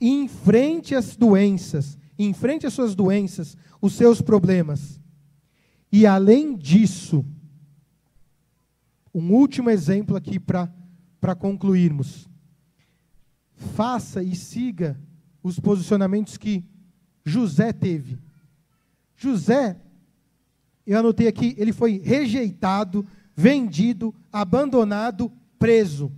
Enfrente 0.00 0.94
as 0.94 1.16
doenças, 1.16 1.96
enfrente 2.18 2.66
as 2.66 2.74
suas 2.74 2.94
doenças, 2.94 3.56
os 3.80 3.94
seus 3.94 4.20
problemas. 4.20 5.00
E 5.90 6.06
além 6.06 6.56
disso, 6.56 7.24
um 9.14 9.32
último 9.32 9.70
exemplo 9.70 10.16
aqui 10.16 10.38
para 10.38 11.34
concluirmos. 11.38 12.28
Faça 13.74 14.22
e 14.22 14.34
siga 14.34 14.98
os 15.42 15.58
posicionamentos 15.60 16.36
que 16.36 16.64
José 17.24 17.72
teve. 17.72 18.18
José, 19.16 19.80
eu 20.86 20.98
anotei 20.98 21.28
aqui, 21.28 21.54
ele 21.56 21.72
foi 21.72 21.98
rejeitado, 21.98 23.06
vendido, 23.36 24.14
abandonado, 24.32 25.30
preso. 25.62 26.10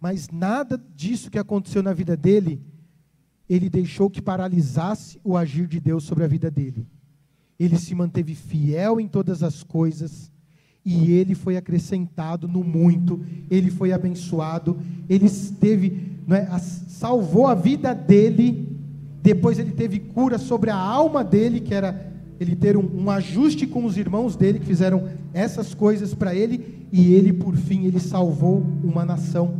Mas 0.00 0.28
nada 0.30 0.80
disso 0.94 1.32
que 1.32 1.38
aconteceu 1.38 1.82
na 1.82 1.92
vida 1.92 2.16
dele, 2.16 2.60
ele 3.50 3.68
deixou 3.68 4.08
que 4.08 4.22
paralisasse 4.22 5.18
o 5.24 5.36
agir 5.36 5.66
de 5.66 5.80
Deus 5.80 6.04
sobre 6.04 6.22
a 6.22 6.28
vida 6.28 6.48
dele. 6.48 6.86
Ele 7.58 7.76
se 7.76 7.92
manteve 7.92 8.36
fiel 8.36 9.00
em 9.00 9.08
todas 9.08 9.42
as 9.42 9.64
coisas 9.64 10.30
e 10.84 11.10
ele 11.10 11.34
foi 11.34 11.56
acrescentado 11.56 12.46
no 12.46 12.62
muito, 12.62 13.20
ele 13.50 13.72
foi 13.72 13.92
abençoado, 13.92 14.78
ele 15.08 15.28
teve, 15.58 16.20
é, 16.30 16.58
salvou 16.60 17.48
a 17.48 17.54
vida 17.56 17.92
dele, 17.92 18.78
depois 19.20 19.58
ele 19.58 19.72
teve 19.72 19.98
cura 19.98 20.38
sobre 20.38 20.70
a 20.70 20.76
alma 20.76 21.24
dele, 21.24 21.58
que 21.58 21.74
era 21.74 22.14
ele 22.38 22.54
ter 22.54 22.76
um, 22.76 22.88
um 22.94 23.10
ajuste 23.10 23.66
com 23.66 23.84
os 23.84 23.96
irmãos 23.96 24.36
dele 24.36 24.60
que 24.60 24.66
fizeram 24.66 25.08
essas 25.34 25.74
coisas 25.74 26.14
para 26.14 26.32
ele, 26.32 26.75
e 26.92 27.12
ele, 27.12 27.32
por 27.32 27.56
fim, 27.56 27.84
ele 27.84 28.00
salvou 28.00 28.64
uma 28.82 29.04
nação. 29.04 29.54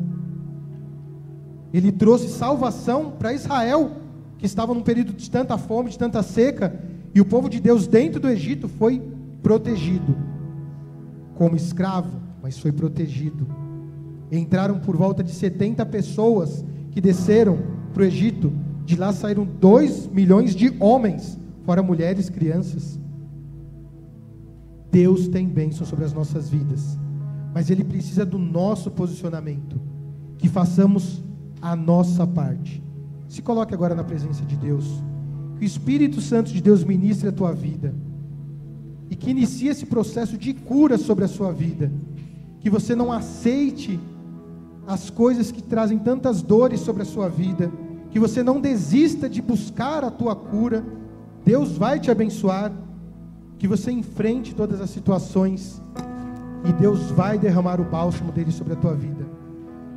Ele 1.73 1.93
trouxe 1.93 2.29
salvação 2.29 3.13
para 3.19 3.33
Israel, 3.33 3.93
que 4.39 4.47
estava 4.47 4.73
num 4.73 4.83
período 4.83 5.13
de 5.13 5.31
tanta 5.31 5.59
fome, 5.59 5.91
de 5.91 5.99
tanta 5.99 6.23
seca, 6.23 6.79
e 7.15 7.21
o 7.21 7.25
povo 7.25 7.49
de 7.49 7.61
Deus 7.61 7.87
dentro 7.87 8.21
do 8.21 8.29
Egito 8.29 8.69
foi 8.69 9.03
protegido 9.43 10.17
como 11.35 11.57
escravo, 11.57 12.21
mas 12.43 12.59
foi 12.59 12.73
protegido. 12.73 13.47
Entraram 14.31 14.79
por 14.79 14.97
volta 14.97 15.23
de 15.23 15.33
70 15.33 15.85
pessoas 15.87 16.65
que 16.91 17.01
desceram 17.01 17.59
para 17.93 18.03
o 18.03 18.07
Egito. 18.07 18.53
De 18.85 18.97
lá 18.97 19.13
saíram 19.13 19.45
2 19.45 20.09
milhões 20.09 20.55
de 20.55 20.75
homens, 20.81 21.39
fora 21.65 21.83
mulheres, 21.83 22.29
crianças. 22.29 22.99
Deus 24.91 25.29
tem 25.29 25.47
bênção 25.47 25.87
sobre 25.87 26.05
as 26.05 26.13
nossas 26.13 26.49
vidas, 26.49 26.99
mas 27.57 27.71
Ele 27.71 27.83
precisa 27.83 28.27
do 28.27 28.37
nosso 28.37 28.91
posicionamento, 28.91 29.81
que 30.37 30.47
façamos 30.47 31.25
a 31.63 31.75
nossa 31.75 32.27
parte. 32.27 32.83
Se 33.31 33.41
coloque 33.41 33.73
agora 33.73 33.95
na 33.95 34.05
presença 34.05 34.45
de 34.45 34.55
Deus, 34.57 35.03
que 35.57 35.65
o 35.65 35.67
Espírito 35.67 36.21
Santo 36.21 36.53
de 36.53 36.61
Deus 36.61 36.85
ministre 36.85 37.31
a 37.31 37.33
tua 37.33 37.55
vida 37.55 37.95
e 39.09 39.17
que 39.17 39.31
inicie 39.31 39.69
esse 39.69 39.87
processo 39.87 40.37
de 40.37 40.53
cura 40.53 40.99
sobre 40.99 41.25
a 41.25 41.29
sua 41.29 41.51
vida. 41.51 41.91
Que 42.61 42.69
você 42.69 42.95
não 42.95 43.11
aceite 43.11 43.99
as 44.87 45.09
coisas 45.09 45.51
que 45.51 45.63
trazem 45.63 45.99
tantas 45.99 46.43
dores 46.43 46.81
sobre 46.81 47.05
a 47.05 47.07
sua 47.07 47.31
vida. 47.31 47.73
Que 48.11 48.21
você 48.21 48.43
não 48.43 48.61
desista 48.61 49.31
de 49.31 49.41
buscar 49.41 50.05
a 50.05 50.11
tua 50.11 50.37
cura. 50.37 50.85
Deus 51.43 51.73
vai 51.73 51.99
te 51.99 52.11
abençoar. 52.11 52.71
Que 53.59 53.67
você 53.67 53.91
enfrente 53.91 54.55
todas 54.55 54.79
as 54.79 54.91
situações. 54.91 55.81
E 56.69 56.73
Deus 56.73 57.11
vai 57.11 57.39
derramar 57.39 57.81
o 57.81 57.85
bálsamo 57.85 58.33
dele 58.33 58.51
sobre 58.51 58.73
a 58.73 58.77
tua 58.77 58.95
vida. 58.95 59.25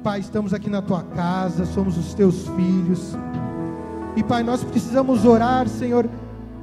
Pai, 0.04 0.20
estamos 0.20 0.54
aqui 0.54 0.70
na 0.70 0.82
tua 0.82 1.04
casa, 1.04 1.66
somos 1.66 1.98
os 1.98 2.14
teus 2.14 2.48
filhos. 2.50 3.18
E 4.16 4.24
Pai, 4.24 4.44
nós 4.44 4.64
precisamos 4.64 5.26
orar, 5.26 5.68
Senhor, 5.68 6.10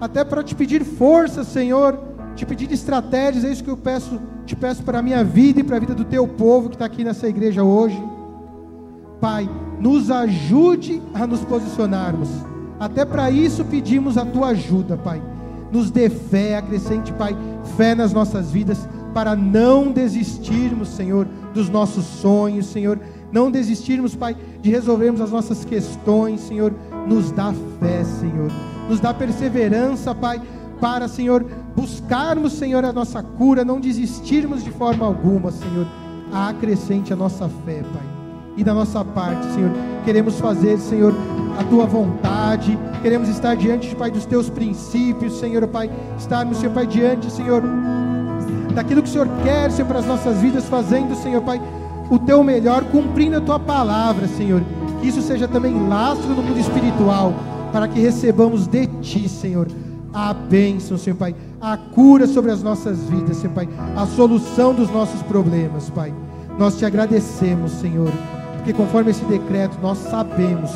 até 0.00 0.24
para 0.24 0.42
te 0.42 0.54
pedir 0.54 0.84
força, 0.84 1.44
Senhor 1.44 1.98
te 2.36 2.44
pedir 2.44 2.70
estratégias, 2.70 3.44
é 3.44 3.50
isso 3.50 3.64
que 3.64 3.70
eu 3.70 3.76
peço, 3.76 4.20
te 4.44 4.54
peço 4.54 4.82
para 4.82 4.98
a 4.98 5.02
minha 5.02 5.24
vida 5.24 5.60
e 5.60 5.64
para 5.64 5.76
a 5.76 5.80
vida 5.80 5.94
do 5.94 6.04
teu 6.04 6.28
povo 6.28 6.68
que 6.68 6.74
está 6.74 6.84
aqui 6.84 7.02
nessa 7.02 7.26
igreja 7.26 7.64
hoje. 7.64 8.00
Pai, 9.20 9.48
nos 9.80 10.10
ajude 10.10 11.02
a 11.14 11.26
nos 11.26 11.40
posicionarmos. 11.40 12.28
Até 12.78 13.06
para 13.06 13.30
isso 13.30 13.64
pedimos 13.64 14.18
a 14.18 14.26
tua 14.26 14.48
ajuda, 14.48 14.98
Pai. 14.98 15.22
Nos 15.72 15.90
dê 15.90 16.10
fé, 16.10 16.58
acrescente, 16.58 17.10
Pai, 17.14 17.34
fé 17.76 17.94
nas 17.94 18.12
nossas 18.12 18.50
vidas, 18.50 18.86
para 19.16 19.34
não 19.34 19.92
desistirmos, 19.92 20.90
Senhor, 20.90 21.26
dos 21.54 21.70
nossos 21.70 22.04
sonhos, 22.04 22.66
Senhor. 22.66 23.00
Não 23.32 23.50
desistirmos, 23.50 24.14
Pai, 24.14 24.36
de 24.60 24.70
resolvermos 24.70 25.22
as 25.22 25.30
nossas 25.30 25.64
questões, 25.64 26.42
Senhor. 26.42 26.70
Nos 27.08 27.30
dá 27.30 27.50
fé, 27.80 28.04
Senhor. 28.04 28.50
Nos 28.90 29.00
dá 29.00 29.14
perseverança, 29.14 30.14
Pai, 30.14 30.38
para, 30.78 31.08
Senhor, 31.08 31.46
buscarmos, 31.74 32.52
Senhor, 32.52 32.84
a 32.84 32.92
nossa 32.92 33.22
cura, 33.22 33.64
não 33.64 33.80
desistirmos 33.80 34.62
de 34.62 34.70
forma 34.70 35.06
alguma, 35.06 35.50
Senhor. 35.50 35.86
Acrescente 36.30 37.10
a 37.10 37.16
nossa 37.16 37.48
fé, 37.64 37.82
Pai. 37.94 38.06
E 38.54 38.62
da 38.62 38.74
nossa 38.74 39.02
parte, 39.02 39.46
Senhor, 39.54 39.70
queremos 40.04 40.38
fazer, 40.38 40.76
Senhor, 40.76 41.14
a 41.58 41.64
tua 41.64 41.86
vontade, 41.86 42.78
queremos 43.00 43.30
estar 43.30 43.56
diante, 43.56 43.96
Pai, 43.96 44.10
dos 44.10 44.26
teus 44.26 44.50
princípios, 44.50 45.38
Senhor, 45.40 45.66
Pai, 45.68 45.90
estarmos, 46.18 46.58
Senhor, 46.58 46.74
Pai, 46.74 46.86
diante, 46.86 47.32
Senhor, 47.32 47.62
daquilo 48.76 49.02
que 49.02 49.08
o 49.08 49.12
Senhor 49.12 49.28
quer, 49.42 49.70
Senhor, 49.72 49.88
para 49.88 50.00
as 50.00 50.06
nossas 50.06 50.36
vidas, 50.36 50.66
fazendo, 50.66 51.16
Senhor, 51.16 51.40
Pai, 51.40 51.60
o 52.10 52.18
teu 52.18 52.44
melhor, 52.44 52.84
cumprindo 52.84 53.38
a 53.38 53.40
tua 53.40 53.58
palavra, 53.58 54.28
Senhor. 54.28 54.62
Que 55.00 55.08
isso 55.08 55.22
seja 55.22 55.48
também 55.48 55.88
lastro 55.88 56.28
no 56.28 56.42
mundo 56.42 56.60
espiritual, 56.60 57.32
para 57.72 57.88
que 57.88 57.98
recebamos 57.98 58.66
de 58.66 58.86
ti, 59.00 59.30
Senhor, 59.30 59.66
a 60.12 60.34
bênção, 60.34 60.98
Senhor 60.98 61.16
Pai, 61.16 61.34
a 61.58 61.76
cura 61.78 62.26
sobre 62.26 62.50
as 62.50 62.62
nossas 62.62 62.98
vidas, 63.04 63.38
Senhor 63.38 63.54
Pai, 63.54 63.66
a 63.96 64.04
solução 64.06 64.74
dos 64.74 64.90
nossos 64.90 65.22
problemas, 65.22 65.88
Pai. 65.88 66.12
Nós 66.58 66.76
te 66.76 66.84
agradecemos, 66.84 67.72
Senhor, 67.72 68.12
porque 68.56 68.74
conforme 68.74 69.10
esse 69.10 69.24
decreto, 69.24 69.78
nós 69.82 69.96
sabemos 69.98 70.70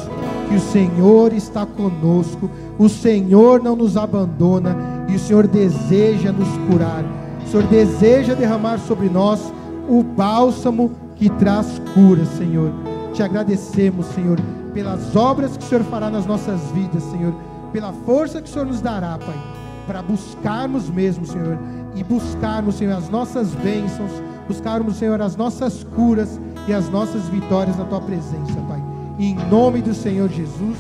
que 0.49 0.57
o 0.57 0.61
Senhor 0.61 1.35
está 1.35 1.67
conosco, 1.67 2.51
o 2.79 2.89
Senhor 2.89 3.63
não 3.63 3.77
nos 3.77 3.99
abandona 3.99 4.75
e 5.07 5.17
o 5.17 5.19
Senhor 5.19 5.47
deseja 5.47 6.33
nos 6.33 6.49
curar. 6.67 7.05
Senhor 7.51 7.67
deseja 7.67 8.35
derramar 8.35 8.79
sobre 8.79 9.09
nós 9.09 9.53
o 9.89 10.05
bálsamo 10.05 10.93
que 11.17 11.29
traz 11.31 11.81
cura, 11.93 12.25
Senhor. 12.25 12.71
Te 13.13 13.25
agradecemos, 13.25 14.07
Senhor, 14.07 14.39
pelas 14.73 15.17
obras 15.17 15.57
que 15.57 15.65
o 15.65 15.67
Senhor 15.67 15.83
fará 15.85 16.09
nas 16.09 16.27
nossas 16.27 16.61
vidas, 16.71 17.03
Senhor, 17.03 17.35
pela 17.73 17.93
força 18.07 18.41
que 18.41 18.49
o 18.49 18.53
Senhor 18.53 18.67
nos 18.67 18.81
dará, 18.81 19.19
Pai, 19.19 19.37
para 19.85 20.01
buscarmos 20.01 20.89
mesmo, 20.89 21.27
Senhor, 21.27 21.59
e 21.97 22.05
buscarmos, 22.05 22.77
Senhor, 22.77 22.97
as 22.97 23.09
nossas 23.09 23.53
bênçãos, 23.57 24.13
buscarmos, 24.47 24.97
Senhor, 24.97 25.21
as 25.21 25.35
nossas 25.35 25.83
curas 25.83 26.41
e 26.69 26.73
as 26.73 26.89
nossas 26.89 27.25
vitórias 27.29 27.77
na 27.77 27.85
tua 27.85 28.01
presença, 28.01 28.55
Pai. 28.69 28.81
Em 29.19 29.35
nome 29.51 29.83
do 29.83 29.93
Senhor 29.93 30.29
Jesus. 30.29 30.79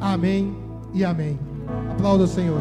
Amém 0.00 0.56
e 0.94 1.04
amém. 1.04 1.36
Aplauda 1.90 2.22
o 2.22 2.28
Senhor. 2.28 2.60